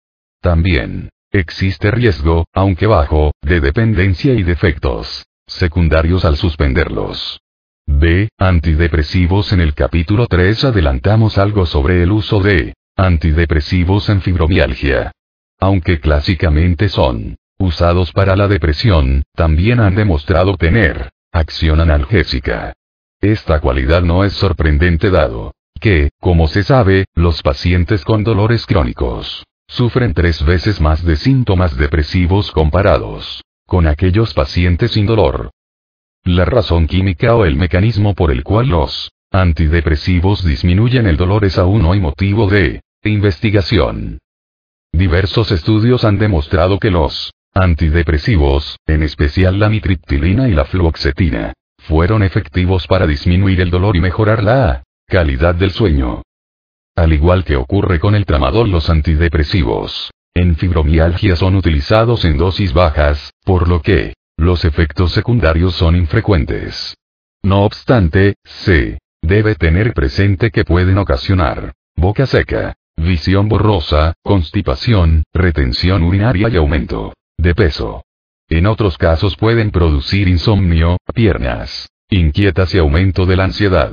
También 0.42 1.10
Existe 1.34 1.92
riesgo, 1.92 2.46
aunque 2.52 2.88
bajo, 2.88 3.32
de 3.42 3.62
dependencia 3.62 4.34
y 4.34 4.44
defectos 4.44 5.26
secundarios 5.48 6.26
al 6.26 6.36
suspenderlos. 6.36 7.40
B. 7.86 8.28
Antidepresivos 8.38 9.54
En 9.54 9.62
el 9.62 9.74
capítulo 9.74 10.28
3 10.28 10.66
adelantamos 10.66 11.38
algo 11.38 11.66
sobre 11.66 12.04
el 12.04 12.12
uso 12.12 12.42
de 12.42 12.74
antidepresivos 12.98 14.10
en 14.10 14.22
fibromialgia. 14.22 15.14
Aunque 15.58 16.02
clásicamente 16.02 16.90
son 16.90 17.38
usados 17.58 18.12
para 18.12 18.36
la 18.36 18.50
depresión, 18.50 19.24
también 19.34 19.80
han 19.80 19.96
demostrado 19.96 20.58
tener 20.58 21.12
acción 21.32 21.80
analgésica. 21.80 22.74
Esta 23.22 23.62
cualidad 23.62 24.02
no 24.02 24.26
es 24.26 24.34
sorprendente 24.34 25.10
dado 25.12 25.54
que, 25.82 26.12
como 26.22 26.48
se 26.48 26.64
sabe, 26.64 27.06
los 27.16 27.42
pacientes 27.42 28.06
con 28.06 28.24
dolores 28.24 28.66
crónicos 28.66 29.44
sufren 29.68 30.14
tres 30.14 30.44
veces 30.46 30.80
más 30.80 31.04
de 31.04 31.16
síntomas 31.16 31.76
depresivos 31.76 32.52
comparados 32.52 33.42
con 33.66 33.88
aquellos 33.88 34.34
pacientes 34.34 34.92
sin 34.92 35.06
dolor. 35.06 35.50
La 36.24 36.46
razón 36.46 36.88
química 36.88 37.36
o 37.36 37.46
el 37.46 37.56
mecanismo 37.56 38.14
por 38.14 38.32
el 38.32 38.44
cual 38.44 38.68
los 38.68 39.12
antidepresivos 39.32 40.44
disminuyen 40.44 41.08
el 41.08 41.16
dolor 41.16 41.46
es 41.46 41.58
aún 41.58 41.86
hoy 41.86 42.02
motivo 42.02 42.48
de 42.48 42.82
investigación. 43.04 44.20
Diversos 44.92 45.52
estudios 45.52 46.04
han 46.04 46.20
demostrado 46.20 46.80
que 46.80 46.92
los 46.92 47.32
antidepresivos, 47.54 48.78
en 48.86 49.04
especial 49.04 49.58
la 49.58 49.70
mitriptilina 49.70 50.50
y 50.50 50.52
la 50.52 50.66
fluoxetina, 50.66 51.54
fueron 51.78 52.24
efectivos 52.24 52.88
para 52.88 53.08
disminuir 53.08 53.62
el 53.62 53.72
dolor 53.72 53.96
y 53.96 54.02
mejorar 54.02 54.44
la 54.44 54.84
calidad 55.12 55.56
del 55.56 55.72
sueño. 55.72 56.22
Al 56.96 57.12
igual 57.12 57.44
que 57.44 57.58
ocurre 57.58 58.00
con 58.00 58.16
el 58.16 58.26
tramadol, 58.26 58.72
los 58.72 58.90
antidepresivos 58.90 60.10
en 60.34 60.56
fibromialgia 60.56 61.36
son 61.36 61.56
utilizados 61.56 62.24
en 62.24 62.38
dosis 62.38 62.72
bajas, 62.72 63.34
por 63.44 63.68
lo 63.68 63.82
que 63.82 64.14
los 64.38 64.64
efectos 64.64 65.12
secundarios 65.12 65.76
son 65.76 65.98
infrecuentes. 65.98 66.96
No 67.44 67.66
obstante, 67.66 68.36
se 68.46 69.00
debe 69.22 69.56
tener 69.56 69.94
presente 69.94 70.50
que 70.50 70.64
pueden 70.64 70.98
ocasionar 70.98 71.74
boca 71.98 72.26
seca, 72.26 72.76
visión 72.96 73.50
borrosa, 73.50 74.14
constipación, 74.24 75.24
retención 75.34 76.04
urinaria 76.04 76.48
y 76.48 76.56
aumento 76.56 77.14
de 77.38 77.54
peso. 77.54 78.06
En 78.48 78.66
otros 78.66 78.98
casos 78.98 79.36
pueden 79.36 79.72
producir 79.72 80.30
insomnio, 80.30 80.98
piernas 81.14 81.90
inquietas 82.14 82.74
y 82.76 82.78
aumento 82.78 83.26
de 83.26 83.38
la 83.38 83.46
ansiedad. 83.46 83.92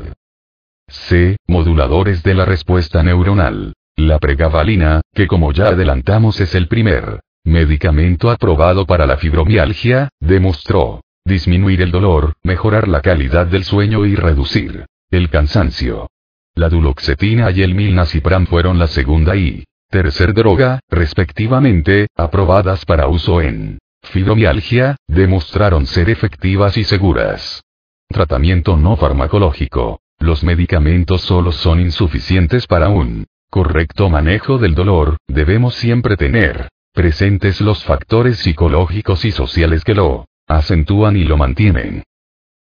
C. 0.89 1.37
Moduladores 1.47 2.23
de 2.23 2.35
la 2.35 2.47
respuesta 2.47 3.03
neuronal. 3.03 3.75
La 3.97 4.19
pregabalina, 4.19 5.03
que 5.13 5.27
como 5.27 5.53
ya 5.53 5.69
adelantamos 5.69 6.41
es 6.41 6.55
el 6.55 6.67
primer 6.67 7.21
medicamento 7.45 8.31
aprobado 8.31 8.87
para 8.87 9.07
la 9.07 9.17
fibromialgia, 9.17 10.09
demostró 10.21 11.03
disminuir 11.25 11.83
el 11.83 11.91
dolor, 11.91 12.35
mejorar 12.43 12.89
la 12.89 13.03
calidad 13.03 13.47
del 13.47 13.65
sueño 13.65 14.07
y 14.07 14.17
reducir 14.17 14.87
el 15.11 15.29
cansancio. 15.29 16.09
La 16.55 16.69
duloxetina 16.69 17.51
y 17.51 17.63
el 17.63 17.75
milnacipram 17.75 18.47
fueron 18.47 18.79
la 18.79 18.87
segunda 18.87 19.37
y 19.37 19.65
tercer 19.91 20.33
droga, 20.33 20.81
respectivamente, 20.89 22.09
aprobadas 22.17 22.85
para 22.87 23.09
uso 23.09 23.43
en 23.43 23.79
fibromialgia, 24.03 24.97
demostraron 25.07 25.87
ser 25.87 26.09
efectivas 26.09 26.77
y 26.79 26.85
seguras. 26.85 27.63
Tratamiento 28.09 28.77
no 28.77 28.97
farmacológico. 28.97 30.01
Los 30.19 30.43
medicamentos 30.43 31.23
solos 31.23 31.57
son 31.57 31.81
insuficientes 31.81 32.67
para 32.67 32.89
un 32.89 33.27
correcto 33.51 34.11
manejo 34.11 34.59
del 34.59 34.75
dolor, 34.75 35.17
debemos 35.27 35.75
siempre 35.77 36.17
tener 36.17 36.69
presentes 36.93 37.61
los 37.61 37.85
factores 37.85 38.39
psicológicos 38.39 39.25
y 39.25 39.31
sociales 39.31 39.85
que 39.85 39.95
lo 39.95 40.27
acentúan 40.49 41.17
y 41.17 41.25
lo 41.25 41.37
mantienen. 41.37 42.03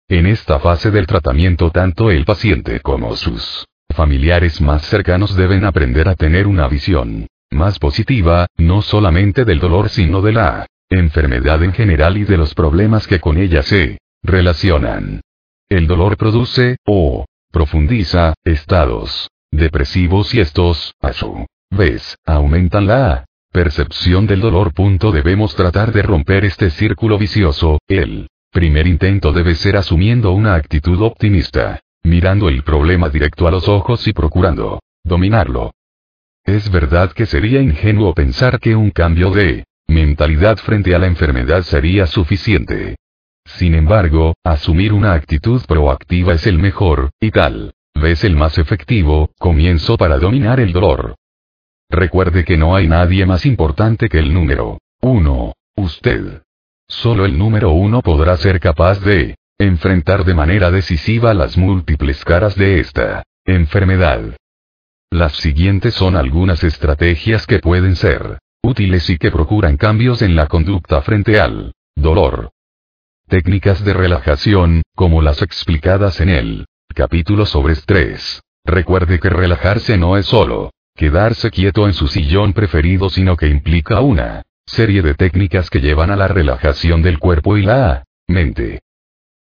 En 0.07 0.27
esta 0.27 0.59
fase 0.59 0.91
del 0.91 1.07
tratamiento 1.07 1.71
tanto 1.71 2.12
el 2.12 2.25
paciente 2.25 2.79
como 2.79 3.15
sus 3.15 3.65
familiares 3.95 4.62
más 4.62 4.83
cercanos 4.83 5.35
deben 5.35 5.65
aprender 5.65 6.07
a 6.07 6.15
tener 6.15 6.47
una 6.47 6.67
visión 6.67 7.27
más 7.51 7.79
positiva, 7.79 8.47
no 8.57 8.81
solamente 8.83 9.43
del 9.45 9.59
dolor 9.59 9.89
sino 9.89 10.21
de 10.21 10.33
la 10.33 10.67
enfermedad 10.89 11.63
en 11.63 11.73
general 11.73 12.17
y 12.17 12.23
de 12.23 12.38
los 12.38 12.53
problemas 12.53 13.07
que 13.07 13.19
con 13.19 13.38
ella 13.38 13.63
se 13.63 13.97
relacionan. 14.23 15.21
El 15.67 15.88
dolor 15.88 16.17
produce, 16.17 16.77
o 16.85 17.25
profundiza, 17.51 18.33
estados 18.43 19.29
depresivos 19.51 20.33
y 20.33 20.39
estos, 20.39 20.93
a 21.01 21.13
su 21.13 21.45
vez, 21.71 22.15
aumentan 22.25 22.88
la 22.88 23.25
percepción 23.51 24.27
del 24.27 24.41
dolor. 24.41 24.71
Debemos 25.13 25.55
tratar 25.55 25.91
de 25.91 26.03
romper 26.03 26.45
este 26.45 26.69
círculo 26.69 27.17
vicioso, 27.17 27.79
el 27.88 28.27
primer 28.51 28.88
intento 28.88 29.31
debe 29.31 29.55
ser 29.55 29.77
asumiendo 29.77 30.31
una 30.31 30.55
actitud 30.55 31.01
optimista 31.01 31.79
mirando 32.03 32.49
el 32.49 32.63
problema 32.63 33.09
directo 33.09 33.47
a 33.47 33.51
los 33.51 33.67
ojos 33.67 34.07
y 34.07 34.13
procurando 34.13 34.79
dominarlo. 35.03 35.71
Es 36.45 36.71
verdad 36.71 37.12
que 37.12 37.25
sería 37.25 37.62
ingenuo 37.62 38.13
pensar 38.13 38.59
que 38.59 38.75
un 38.75 38.91
cambio 38.91 39.31
de 39.31 39.65
mentalidad 39.88 40.57
frente 40.57 40.95
a 40.95 40.99
la 40.99 41.07
enfermedad 41.07 41.63
sería 41.63 42.07
suficiente. 42.07 42.95
Sin 43.57 43.75
embargo, 43.75 44.35
asumir 44.43 44.93
una 44.93 45.13
actitud 45.13 45.62
proactiva 45.65 46.33
es 46.33 46.47
el 46.47 46.59
mejor, 46.59 47.12
y 47.19 47.31
tal 47.31 47.73
vez 47.95 48.23
el 48.23 48.35
más 48.35 48.57
efectivo, 48.57 49.31
comienzo 49.38 49.97
para 49.97 50.17
dominar 50.17 50.59
el 50.59 50.71
dolor. 50.71 51.15
Recuerde 51.89 52.45
que 52.45 52.55
no 52.55 52.75
hay 52.75 52.88
nadie 52.88 53.25
más 53.25 53.45
importante 53.45 54.07
que 54.07 54.19
el 54.19 54.33
número 54.33 54.77
1, 55.01 55.53
usted. 55.75 56.43
Solo 56.88 57.25
el 57.25 57.38
número 57.38 57.71
uno 57.71 58.01
podrá 58.01 58.38
ser 58.38 58.59
capaz 58.59 59.01
de 59.01 59.35
enfrentar 59.57 60.23
de 60.23 60.33
manera 60.33 60.71
decisiva 60.71 61.33
las 61.33 61.57
múltiples 61.57 62.23
caras 62.23 62.55
de 62.55 62.79
esta 62.79 63.23
enfermedad. 63.45 64.38
Las 65.12 65.33
siguientes 65.33 65.95
son 65.95 66.15
algunas 66.15 66.63
estrategias 66.63 67.45
que 67.45 67.59
pueden 67.59 67.95
ser 67.95 68.39
útiles 68.62 69.09
y 69.09 69.17
que 69.17 69.31
procuran 69.31 69.75
cambios 69.75 70.21
en 70.21 70.35
la 70.35 70.47
conducta 70.47 71.01
frente 71.01 71.39
al 71.39 71.73
dolor. 71.95 72.51
Técnicas 73.30 73.86
de 73.86 73.94
relajación, 73.94 74.82
como 74.96 75.22
las 75.22 75.44
explicadas 75.44 76.20
en 76.20 76.30
el 76.30 76.65
capítulo 76.96 77.46
sobre 77.46 77.74
estrés. 77.74 78.42
Recuerde 78.65 79.20
que 79.20 79.30
relajarse 79.30 80.00
no 80.00 80.18
es 80.18 80.26
solo 80.26 80.72
quedarse 80.96 81.52
quieto 81.52 81.86
en 81.86 81.94
su 81.94 82.08
sillón 82.08 82.54
preferido, 82.54 83.08
sino 83.12 83.38
que 83.38 83.48
implica 83.48 84.02
una 84.02 84.42
serie 84.65 85.04
de 85.04 85.13
técnicas 85.13 85.70
que 85.70 85.80
llevan 85.80 86.10
a 86.10 86.15
la 86.15 86.28
relajación 86.28 87.04
del 87.04 87.20
cuerpo 87.20 87.56
y 87.56 87.62
la 87.62 88.04
mente. 88.28 88.82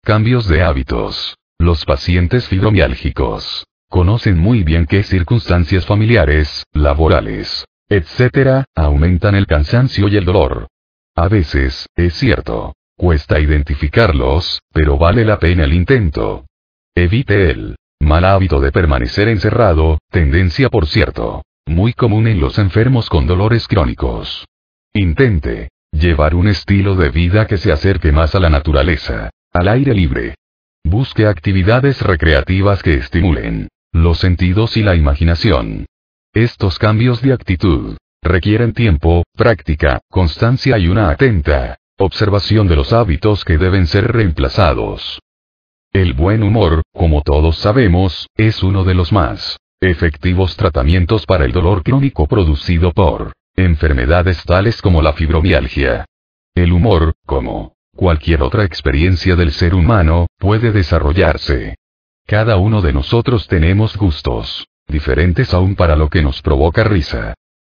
Cambios 0.04 0.50
de 0.50 0.62
hábitos. 0.62 1.38
Los 1.58 1.86
pacientes 1.86 2.50
fibromiálgicos 2.50 3.66
conocen 3.88 4.38
muy 4.38 4.64
bien 4.64 4.88
qué 4.88 5.04
circunstancias 5.04 5.86
familiares, 5.86 6.66
laborales, 6.74 7.64
etc., 7.88 8.66
aumentan 8.76 9.36
el 9.36 9.48
cansancio 9.48 10.10
y 10.10 10.18
el 10.18 10.26
dolor. 10.26 10.68
A 11.16 11.30
veces, 11.30 11.88
es 11.96 12.14
cierto, 12.16 12.74
cuesta 13.00 13.40
identificarlos, 13.40 14.62
pero 14.74 14.98
vale 14.98 15.24
la 15.24 15.40
pena 15.40 15.64
el 15.64 15.74
intento. 15.74 16.46
Evite 16.94 17.50
el 17.50 17.78
mal 18.02 18.26
hábito 18.26 18.60
de 18.60 18.74
permanecer 18.74 19.30
encerrado, 19.30 20.00
tendencia 20.12 20.70
por 20.70 20.86
cierto, 20.86 21.42
muy 21.66 21.94
común 21.94 22.28
en 22.28 22.42
los 22.42 22.60
enfermos 22.60 23.10
con 23.10 23.26
dolores 23.26 23.70
crónicos. 23.70 24.46
Intente 24.94 25.70
llevar 25.94 26.36
un 26.36 26.50
estilo 26.50 26.96
de 26.96 27.10
vida 27.10 27.48
que 27.48 27.58
se 27.58 27.72
acerque 27.72 28.12
más 28.12 28.36
a 28.36 28.42
la 28.42 28.50
naturaleza. 28.50 29.30
Al 29.54 29.70
aire 29.70 29.94
libre. 29.94 30.36
Busque 30.84 31.26
actividades 31.26 32.02
recreativas 32.02 32.84
que 32.84 32.96
estimulen 32.96 33.70
los 33.94 34.20
sentidos 34.20 34.76
y 34.76 34.84
la 34.84 34.96
imaginación. 34.96 35.86
Estos 36.34 36.78
cambios 36.78 37.22
de 37.22 37.32
actitud 37.32 37.96
requieren 38.22 38.74
tiempo, 38.74 39.24
práctica, 39.36 40.02
constancia 40.10 40.78
y 40.78 40.90
una 40.90 41.10
atenta 41.10 41.79
observación 42.00 42.68
de 42.68 42.78
los 42.78 42.94
hábitos 42.94 43.44
que 43.44 43.58
deben 43.58 43.86
ser 43.86 44.12
reemplazados. 44.12 45.20
El 45.92 46.14
buen 46.14 46.44
humor, 46.44 46.82
como 46.94 47.22
todos 47.22 47.58
sabemos, 47.58 48.28
es 48.36 48.64
uno 48.64 48.84
de 48.84 48.94
los 48.94 49.12
más 49.12 49.58
efectivos 49.82 50.58
tratamientos 50.58 51.26
para 51.26 51.46
el 51.46 51.54
dolor 51.54 51.84
crónico 51.84 52.28
producido 52.28 52.92
por 52.92 53.32
enfermedades 53.56 54.44
tales 54.44 54.82
como 54.82 55.02
la 55.02 55.14
fibromialgia. 55.14 56.06
El 56.54 56.74
humor, 56.74 57.14
como 57.26 57.76
cualquier 57.96 58.44
otra 58.44 58.66
experiencia 58.66 59.36
del 59.36 59.52
ser 59.52 59.74
humano, 59.76 60.28
puede 60.38 60.72
desarrollarse. 60.72 61.76
Cada 62.26 62.58
uno 62.58 62.82
de 62.82 62.94
nosotros 62.94 63.48
tenemos 63.48 63.98
gustos, 63.98 64.68
diferentes 64.88 65.54
aún 65.54 65.76
para 65.76 65.96
lo 65.96 66.10
que 66.10 66.22
nos 66.22 66.42
provoca 66.42 66.84
risa. 66.84 67.34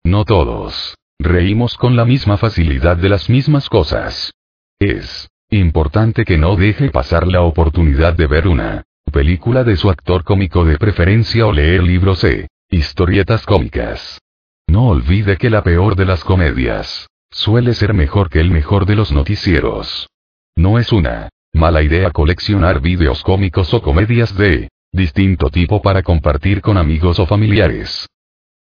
No 0.05 0.25
todos. 0.25 0.95
Reímos 1.23 1.77
con 1.77 1.97
la 1.97 2.07
misma 2.07 2.39
facilidad 2.39 2.97
de 2.97 3.11
las 3.11 3.29
mismas 3.29 3.69
cosas. 3.69 4.33
Es 4.79 5.29
importante 5.51 6.25
que 6.25 6.39
no 6.39 6.57
deje 6.57 6.89
pasar 6.89 7.27
la 7.27 7.43
oportunidad 7.43 8.15
de 8.15 8.27
ver 8.27 8.49
una 8.49 8.85
película 9.13 9.63
de 9.63 9.77
su 9.77 9.91
actor 9.91 10.25
cómico 10.25 10.65
de 10.65 10.79
preferencia 10.79 11.47
o 11.47 11.53
leer 11.53 11.83
libros 11.83 12.25
e 12.25 12.49
historietas 12.71 13.45
cómicas. 13.45 14.19
No 14.67 14.89
olvide 14.89 15.37
que 15.37 15.51
la 15.51 15.63
peor 15.63 15.95
de 15.95 16.07
las 16.07 16.25
comedias 16.25 17.07
suele 17.31 17.75
ser 17.75 17.93
mejor 17.93 18.31
que 18.31 18.41
el 18.41 18.51
mejor 18.51 18.87
de 18.87 18.97
los 18.97 19.13
noticieros. 19.13 20.09
No 20.57 20.79
es 20.79 20.91
una 20.91 21.29
mala 21.53 21.83
idea 21.83 22.13
coleccionar 22.13 22.81
vídeos 22.81 23.23
cómicos 23.23 23.75
o 23.75 23.83
comedias 23.83 24.35
de 24.39 24.71
distinto 24.91 25.51
tipo 25.51 25.83
para 25.83 26.03
compartir 26.03 26.63
con 26.63 26.79
amigos 26.79 27.19
o 27.19 27.27
familiares. 27.27 28.09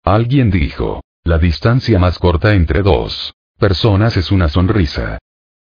Alguien 0.03 0.51
dijo, 0.51 1.01
la 1.25 1.39
distancia 1.39 1.97
más 1.97 2.19
corta 2.19 2.53
entre 2.53 2.83
dos 2.83 3.33
personas 3.57 4.15
es 4.15 4.31
una 4.31 4.47
sonrisa. 4.47 5.17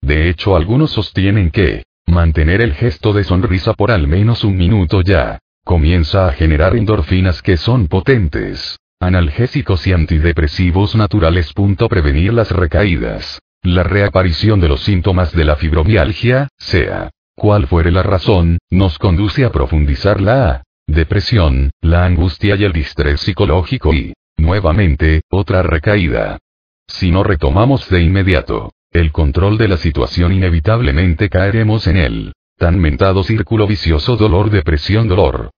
De 0.02 0.30
hecho, 0.30 0.56
algunos 0.56 0.92
sostienen 0.92 1.52
que 1.52 1.84
mantener 2.08 2.62
el 2.62 2.74
gesto 2.74 3.12
de 3.12 3.26
sonrisa 3.26 3.74
por 3.74 3.92
al 3.92 4.08
menos 4.08 4.46
un 4.46 4.56
minuto 4.56 5.02
ya 5.02 5.40
comienza 5.66 6.28
a 6.28 6.32
generar 6.32 6.78
endorfinas 6.78 7.42
que 7.42 7.58
son 7.58 7.88
potentes 7.88 8.80
analgésicos 9.02 9.86
y 9.86 9.92
antidepresivos 9.92 10.96
naturales. 10.96 11.54
Prevenir 11.90 12.34
las 12.34 12.52
recaídas. 12.52 13.40
La 13.62 13.84
reaparición 13.84 14.62
de 14.62 14.70
los 14.70 14.80
síntomas 14.82 15.34
de 15.34 15.44
la 15.44 15.58
fibromialgia, 15.58 16.48
sea 16.58 17.12
cual 17.36 17.68
fuere 17.68 17.92
la 17.92 18.04
razón, 18.04 18.60
nos 18.70 18.98
conduce 18.98 19.44
a 19.44 19.52
profundizar 19.52 20.22
la 20.22 20.64
depresión, 20.88 21.72
la 21.82 22.06
angustia 22.06 22.56
y 22.56 22.64
el 22.64 22.72
distrés 22.72 23.22
psicológico 23.22 23.94
y, 23.94 24.14
nuevamente, 24.40 25.22
otra 25.30 25.64
recaída. 25.64 26.40
Si 26.88 27.12
no 27.12 27.24
retomamos 27.24 27.90
de 27.90 28.02
inmediato 28.02 28.72
el 28.92 29.12
control 29.12 29.60
de 29.60 29.68
la 29.68 29.78
situación 29.78 30.34
inevitablemente 30.34 31.30
caeremos 31.30 31.86
en 31.86 31.98
el 31.98 32.34
tan 32.58 32.80
mentado 32.80 33.24
círculo 33.24 33.68
vicioso 33.68 34.18
dolor-depresión-dolor. 34.18 35.52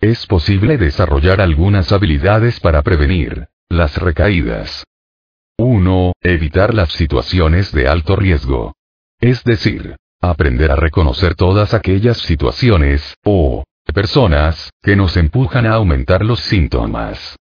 Es 0.00 0.26
posible 0.26 0.76
desarrollar 0.76 1.40
algunas 1.40 1.92
habilidades 1.92 2.58
para 2.58 2.82
prevenir 2.82 3.46
las 3.68 3.96
recaídas. 3.98 4.84
1. 5.58 6.12
Evitar 6.20 6.74
las 6.74 6.90
situaciones 6.92 7.72
de 7.72 7.88
alto 7.88 8.16
riesgo. 8.16 8.74
Es 9.20 9.44
decir, 9.44 9.96
aprender 10.20 10.72
a 10.72 10.76
reconocer 10.76 11.36
todas 11.36 11.72
aquellas 11.72 12.18
situaciones, 12.18 13.14
o 13.24 13.62
personas, 13.94 14.70
que 14.82 14.96
nos 14.96 15.16
empujan 15.16 15.66
a 15.66 15.74
aumentar 15.74 16.24
los 16.24 16.40
síntomas. 16.40 17.36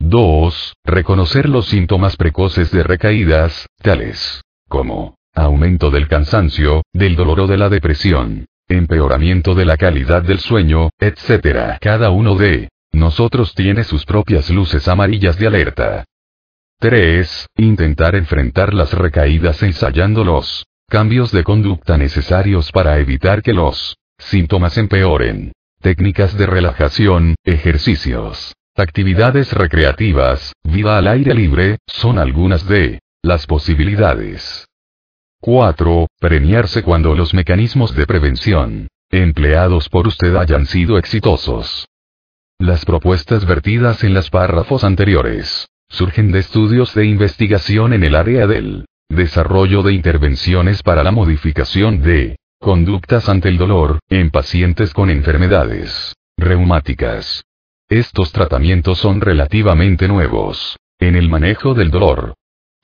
2. 0.00 0.74
Reconocer 0.84 1.48
los 1.48 1.66
síntomas 1.66 2.16
precoces 2.16 2.72
de 2.72 2.82
recaídas, 2.82 3.66
tales 3.80 4.42
como 4.68 5.16
aumento 5.34 5.90
del 5.90 6.08
cansancio, 6.08 6.82
del 6.92 7.16
dolor 7.16 7.40
o 7.40 7.46
de 7.46 7.56
la 7.56 7.68
depresión, 7.68 8.46
empeoramiento 8.68 9.54
de 9.54 9.64
la 9.64 9.76
calidad 9.76 10.22
del 10.22 10.40
sueño, 10.40 10.90
etc. 10.98 11.78
Cada 11.80 12.10
uno 12.10 12.34
de 12.34 12.68
nosotros 12.92 13.54
tiene 13.54 13.84
sus 13.84 14.04
propias 14.04 14.50
luces 14.50 14.88
amarillas 14.88 15.38
de 15.38 15.46
alerta. 15.46 16.04
3. 16.78 17.46
Intentar 17.56 18.16
enfrentar 18.16 18.72
las 18.72 18.92
recaídas 18.94 19.62
ensayando 19.62 20.24
los 20.24 20.64
cambios 20.88 21.30
de 21.30 21.44
conducta 21.44 21.98
necesarios 21.98 22.72
para 22.72 22.98
evitar 22.98 23.42
que 23.42 23.52
los 23.52 23.96
síntomas 24.18 24.78
empeoren. 24.78 25.52
Técnicas 25.80 26.36
de 26.36 26.46
relajación, 26.46 27.34
ejercicios, 27.44 28.54
actividades 28.76 29.52
recreativas, 29.52 30.52
vida 30.64 30.98
al 30.98 31.08
aire 31.08 31.34
libre, 31.34 31.78
son 31.86 32.18
algunas 32.18 32.66
de 32.66 33.00
las 33.22 33.46
posibilidades. 33.46 34.66
4. 35.40 36.06
Premiarse 36.18 36.82
cuando 36.82 37.14
los 37.14 37.34
mecanismos 37.34 37.94
de 37.94 38.06
prevención 38.06 38.88
empleados 39.10 39.88
por 39.88 40.06
usted 40.06 40.36
hayan 40.36 40.66
sido 40.66 40.96
exitosos. 40.96 41.88
Las 42.58 42.84
propuestas 42.84 43.44
vertidas 43.44 44.04
en 44.04 44.14
los 44.14 44.30
párrafos 44.30 44.84
anteriores 44.84 45.66
surgen 45.88 46.30
de 46.30 46.38
estudios 46.38 46.94
de 46.94 47.06
investigación 47.06 47.92
en 47.92 48.04
el 48.04 48.14
área 48.14 48.46
del 48.46 48.84
desarrollo 49.08 49.82
de 49.82 49.94
intervenciones 49.94 50.82
para 50.82 51.02
la 51.02 51.10
modificación 51.10 52.02
de 52.02 52.36
conductas 52.60 53.28
ante 53.28 53.48
el 53.48 53.58
dolor 53.58 53.98
en 54.08 54.30
pacientes 54.30 54.94
con 54.94 55.10
enfermedades 55.10 56.14
reumáticas. 56.36 57.42
Estos 57.90 58.30
tratamientos 58.30 58.98
son 58.98 59.20
relativamente 59.20 60.06
nuevos 60.06 60.76
en 61.00 61.16
el 61.16 61.28
manejo 61.28 61.74
del 61.74 61.90
dolor. 61.90 62.34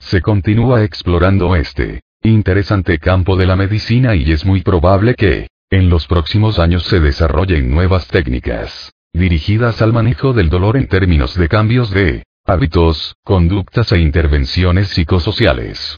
Se 0.00 0.20
continúa 0.20 0.82
explorando 0.82 1.54
este 1.54 2.00
interesante 2.24 2.98
campo 2.98 3.36
de 3.36 3.46
la 3.46 3.54
medicina 3.54 4.16
y 4.16 4.32
es 4.32 4.44
muy 4.44 4.62
probable 4.62 5.14
que, 5.14 5.46
en 5.70 5.90
los 5.90 6.08
próximos 6.08 6.58
años 6.58 6.82
se 6.82 6.98
desarrollen 6.98 7.70
nuevas 7.70 8.08
técnicas 8.08 8.92
dirigidas 9.12 9.80
al 9.80 9.92
manejo 9.92 10.32
del 10.32 10.48
dolor 10.48 10.76
en 10.76 10.88
términos 10.88 11.36
de 11.36 11.48
cambios 11.48 11.92
de 11.92 12.24
hábitos, 12.44 13.14
conductas 13.22 13.92
e 13.92 14.00
intervenciones 14.00 14.88
psicosociales. 14.88 15.96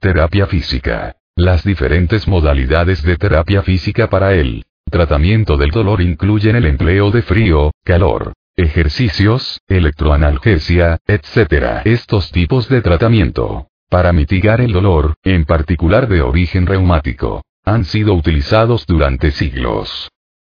Terapia 0.00 0.48
física. 0.48 1.14
Las 1.36 1.62
diferentes 1.62 2.26
modalidades 2.26 3.00
de 3.04 3.16
terapia 3.16 3.62
física 3.62 4.10
para 4.10 4.34
el 4.34 4.64
tratamiento 4.90 5.56
del 5.56 5.70
dolor 5.70 6.00
incluyen 6.00 6.56
el 6.56 6.66
empleo 6.66 7.10
de 7.10 7.22
frío, 7.22 7.72
calor, 7.84 8.32
ejercicios, 8.56 9.60
electroanalgesia, 9.66 10.98
etc. 11.06 11.82
Estos 11.84 12.30
tipos 12.30 12.68
de 12.68 12.80
tratamiento, 12.80 13.68
para 13.88 14.12
mitigar 14.12 14.60
el 14.60 14.72
dolor, 14.72 15.14
en 15.24 15.44
particular 15.44 16.08
de 16.08 16.22
origen 16.22 16.66
reumático, 16.66 17.42
han 17.64 17.84
sido 17.84 18.14
utilizados 18.14 18.86
durante 18.86 19.30
siglos. 19.30 20.08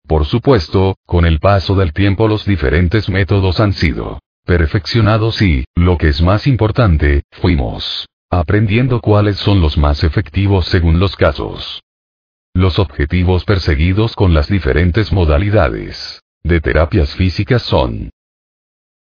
Por 0.06 0.24
supuesto, 0.24 0.96
con 1.06 1.24
el 1.24 1.38
paso 1.38 1.74
del 1.74 1.92
tiempo 1.92 2.26
los 2.26 2.44
diferentes 2.44 3.08
métodos 3.08 3.60
han 3.60 3.72
sido 3.72 4.20
perfeccionados 4.44 5.42
y, 5.42 5.64
lo 5.76 5.98
que 5.98 6.08
es 6.08 6.22
más 6.22 6.46
importante, 6.46 7.22
fuimos 7.30 8.06
aprendiendo 8.32 9.00
cuáles 9.00 9.36
son 9.36 9.60
los 9.60 9.76
más 9.76 10.04
efectivos 10.04 10.66
según 10.66 11.00
los 11.00 11.16
casos. 11.16 11.82
Los 12.54 12.78
objetivos 12.78 13.44
perseguidos 13.44 14.16
con 14.16 14.34
las 14.34 14.48
diferentes 14.48 15.12
modalidades 15.12 16.22
de 16.42 16.60
terapias 16.60 17.14
físicas 17.14 17.62
son 17.62 18.10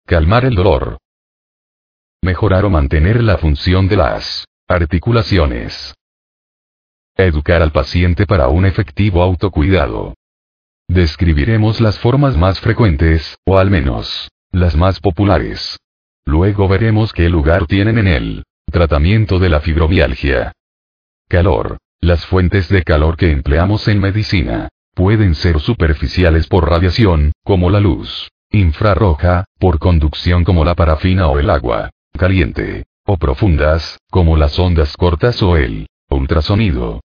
calmar 0.07 0.45
el 0.45 0.55
dolor, 0.55 0.99
mejorar 2.23 2.65
o 2.65 2.71
mantener 2.71 3.23
la 3.23 3.39
función 3.39 3.89
de 3.89 3.97
las 3.97 4.47
articulaciones, 4.69 5.95
Educar 7.19 7.63
al 7.63 7.73
paciente 7.73 8.27
para 8.27 8.49
un 8.49 8.67
efectivo 8.67 9.23
autocuidado. 9.23 10.15
Describiremos 10.87 11.81
las 11.81 11.99
formas 11.99 12.37
más 12.37 12.61
frecuentes, 12.61 13.39
o 13.47 13.57
al 13.57 13.71
menos, 13.71 14.31
las 14.53 14.77
más 14.77 15.01
populares. 15.01 15.79
Luego 16.27 16.69
veremos 16.69 17.15
qué 17.15 17.31
lugar 17.31 17.67
tienen 17.67 17.97
en 17.97 18.07
el 18.07 18.45
tratamiento 18.71 19.39
de 19.39 19.49
la 19.49 19.61
fibromialgia. 19.61 20.53
Calor. 21.27 21.79
Las 22.01 22.27
fuentes 22.27 22.69
de 22.69 22.83
calor 22.83 23.17
que 23.17 23.31
empleamos 23.31 23.89
en 23.89 24.01
medicina 24.01 24.69
pueden 24.95 25.35
ser 25.35 25.61
superficiales 25.61 26.47
por 26.47 26.69
radiación, 26.69 27.33
como 27.43 27.71
la 27.71 27.81
luz, 27.81 28.31
infrarroja, 28.51 29.45
por 29.59 29.79
conducción 29.79 30.45
como 30.45 30.65
la 30.65 30.75
parafina 30.75 31.29
o 31.29 31.39
el 31.39 31.51
agua 31.51 31.91
caliente, 32.17 32.85
o 33.05 33.17
profundas, 33.19 33.99
como 34.11 34.37
las 34.37 34.59
ondas 34.59 34.97
cortas 34.97 35.43
o 35.43 35.57
el 35.57 35.87
ultrasonido. 36.09 37.01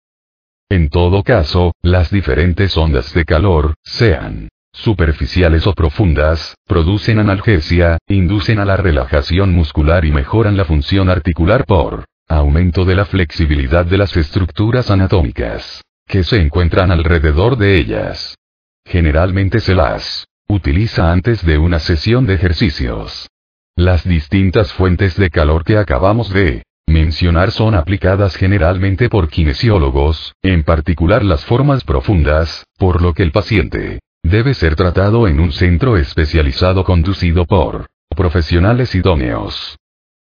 En 0.69 0.89
todo 0.89 1.23
caso, 1.23 1.73
las 1.81 2.11
diferentes 2.11 2.77
ondas 2.77 3.13
de 3.13 3.25
calor, 3.25 3.73
sean 3.83 4.47
superficiales 4.71 5.67
o 5.67 5.73
profundas, 5.73 6.55
producen 6.65 7.19
analgesia, 7.19 7.97
inducen 8.07 8.59
a 8.59 8.65
la 8.65 8.77
relajación 8.77 9.53
muscular 9.53 10.05
y 10.05 10.11
mejoran 10.11 10.55
la 10.55 10.63
función 10.63 11.09
articular 11.09 11.65
por 11.65 12.05
aumento 12.37 12.85
de 12.85 12.95
la 12.95 13.05
flexibilidad 13.05 13.85
de 13.85 13.97
las 13.97 14.15
estructuras 14.15 14.89
anatómicas 14.89 15.81
que 16.07 16.23
se 16.23 16.37
encuentran 16.37 16.91
alrededor 16.91 17.57
de 17.57 17.77
ellas. 17.77 18.37
Generalmente 18.85 19.59
se 19.59 19.75
las 19.75 20.27
utiliza 20.47 21.11
antes 21.11 21.45
de 21.45 21.57
una 21.57 21.79
sesión 21.79 22.25
de 22.25 22.33
ejercicios. 22.35 23.27
Las 23.75 24.03
distintas 24.03 24.73
fuentes 24.73 25.15
de 25.15 25.29
calor 25.29 25.63
que 25.63 25.77
acabamos 25.77 26.31
de 26.31 26.63
mencionar 26.87 27.51
son 27.51 27.75
aplicadas 27.75 28.35
generalmente 28.35 29.07
por 29.09 29.29
kinesiólogos, 29.29 30.33
en 30.41 30.63
particular 30.63 31.23
las 31.23 31.45
formas 31.45 31.83
profundas, 31.83 32.65
por 32.77 33.01
lo 33.01 33.13
que 33.13 33.23
el 33.23 33.31
paciente 33.31 33.99
debe 34.23 34.53
ser 34.53 34.75
tratado 34.75 35.27
en 35.27 35.39
un 35.39 35.51
centro 35.51 35.97
especializado 35.97 36.83
conducido 36.83 37.45
por 37.45 37.87
profesionales 38.15 38.93
idóneos. 38.93 39.77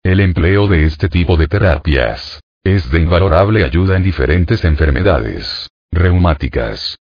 El 0.09 0.21
empleo 0.21 0.67
de 0.67 0.85
este 0.85 1.07
tipo 1.07 1.37
de 1.37 1.47
terapias 1.47 2.41
es 2.63 2.89
de 2.89 2.99
invalorable 2.99 3.63
ayuda 3.63 3.95
en 3.95 4.01
diferentes 4.01 4.65
enfermedades 4.65 5.69
reumáticas. 5.91 6.97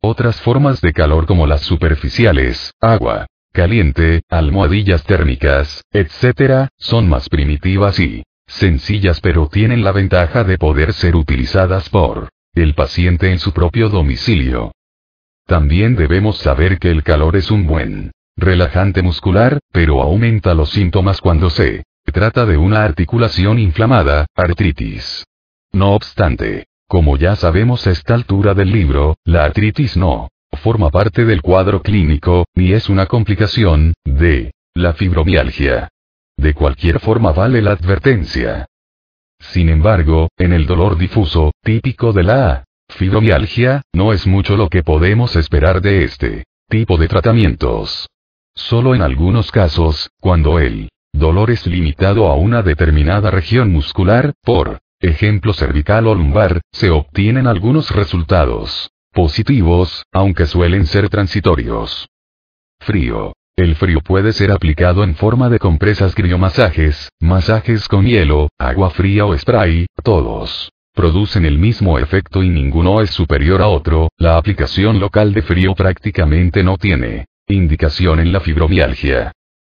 Otras 0.00 0.40
formas 0.40 0.80
de 0.80 0.92
calor 0.92 1.26
como 1.26 1.46
las 1.46 1.60
superficiales, 1.60 2.72
agua, 2.80 3.26
caliente, 3.52 4.22
almohadillas 4.28 5.04
térmicas, 5.04 5.84
etc., 5.92 6.66
son 6.76 7.08
más 7.08 7.28
primitivas 7.28 8.00
y 8.00 8.24
sencillas 8.48 9.20
pero 9.20 9.46
tienen 9.46 9.84
la 9.84 9.92
ventaja 9.92 10.42
de 10.42 10.58
poder 10.58 10.94
ser 10.94 11.14
utilizadas 11.14 11.90
por 11.90 12.28
el 12.54 12.74
paciente 12.74 13.30
en 13.30 13.38
su 13.38 13.52
propio 13.52 13.88
domicilio. 13.88 14.72
También 15.46 15.94
debemos 15.94 16.38
saber 16.38 16.80
que 16.80 16.90
el 16.90 17.04
calor 17.04 17.36
es 17.36 17.52
un 17.52 17.68
buen 17.68 18.10
relajante 18.36 19.00
muscular, 19.00 19.60
pero 19.70 20.02
aumenta 20.02 20.54
los 20.54 20.70
síntomas 20.70 21.20
cuando 21.20 21.48
trata 22.04 22.46
de 22.46 22.56
una 22.56 22.84
articulación 22.84 23.58
inflamada, 23.58 24.26
artritis. 24.34 25.24
No 25.72 25.92
obstante, 25.92 26.66
como 26.86 27.16
ya 27.16 27.36
sabemos 27.36 27.86
a 27.86 27.90
esta 27.90 28.14
altura 28.14 28.54
del 28.54 28.70
libro, 28.70 29.16
la 29.24 29.44
artritis 29.44 29.96
no 29.96 30.28
forma 30.58 30.90
parte 30.90 31.24
del 31.24 31.42
cuadro 31.42 31.82
clínico, 31.82 32.44
ni 32.54 32.72
es 32.72 32.88
una 32.88 33.06
complicación, 33.06 33.94
de 34.04 34.52
la 34.74 34.94
fibromialgia. 34.94 35.88
De 36.36 36.54
cualquier 36.54 37.00
forma 37.00 37.32
vale 37.32 37.62
la 37.62 37.72
advertencia. 37.72 38.66
Sin 39.38 39.68
embargo, 39.68 40.28
en 40.36 40.52
el 40.52 40.66
dolor 40.66 40.96
difuso, 40.96 41.50
típico 41.62 42.12
de 42.12 42.22
la 42.22 42.64
fibromialgia, 42.88 43.82
no 43.92 44.12
es 44.12 44.26
mucho 44.26 44.56
lo 44.56 44.68
que 44.68 44.82
podemos 44.82 45.36
esperar 45.36 45.80
de 45.80 46.04
este 46.04 46.44
tipo 46.68 46.96
de 46.96 47.08
tratamientos. 47.08 48.08
Solo 48.54 48.94
en 48.94 49.02
algunos 49.02 49.50
casos, 49.50 50.10
cuando 50.20 50.58
el 50.58 50.88
dolor 51.12 51.50
es 51.50 51.66
limitado 51.66 52.26
a 52.28 52.36
una 52.36 52.62
determinada 52.62 53.30
región 53.30 53.70
muscular, 53.70 54.32
por 54.42 54.80
ejemplo 55.00 55.52
cervical 55.52 56.06
o 56.06 56.14
lumbar, 56.14 56.60
se 56.72 56.90
obtienen 56.90 57.46
algunos 57.46 57.90
resultados 57.90 58.90
positivos, 59.12 60.04
aunque 60.12 60.46
suelen 60.46 60.86
ser 60.86 61.08
transitorios. 61.08 62.08
Frío. 62.80 63.34
El 63.54 63.76
frío 63.76 64.00
puede 64.00 64.32
ser 64.32 64.50
aplicado 64.50 65.04
en 65.04 65.14
forma 65.14 65.50
de 65.50 65.58
compresas 65.58 66.14
criomasajes, 66.14 67.10
masajes 67.20 67.86
con 67.86 68.06
hielo, 68.06 68.48
agua 68.58 68.88
fría 68.90 69.26
o 69.26 69.36
spray, 69.36 69.86
todos 70.02 70.72
producen 70.94 71.46
el 71.46 71.58
mismo 71.58 71.98
efecto 71.98 72.42
y 72.42 72.48
ninguno 72.48 73.00
es 73.00 73.10
superior 73.10 73.62
a 73.62 73.68
otro, 73.68 74.08
la 74.18 74.36
aplicación 74.36 75.00
local 75.00 75.32
de 75.32 75.42
frío 75.42 75.74
prácticamente 75.74 76.62
no 76.62 76.76
tiene 76.76 77.26
indicación 77.48 78.20
en 78.20 78.32
la 78.32 78.40
fibromialgia. 78.40 79.32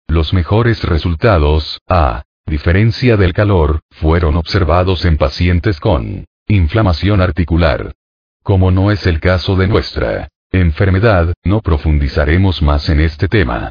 Los 0.10 0.34
mejores 0.34 0.84
resultados, 0.84 1.80
a 1.88 2.24
diferencia 2.48 3.16
del 3.16 3.32
calor, 3.32 3.82
fueron 3.92 4.38
observados 4.38 5.06
en 5.06 5.18
pacientes 5.18 5.80
con 5.80 6.26
inflamación 6.48 7.22
articular. 7.22 7.94
Como 8.42 8.72
no 8.72 8.90
es 8.90 9.06
el 9.06 9.20
caso 9.20 9.56
de 9.56 9.68
nuestra 9.68 10.30
enfermedad, 10.52 11.34
no 11.44 11.62
profundizaremos 11.62 12.64
más 12.64 12.90
en 12.90 13.02
este 13.02 13.28
tema. 13.28 13.70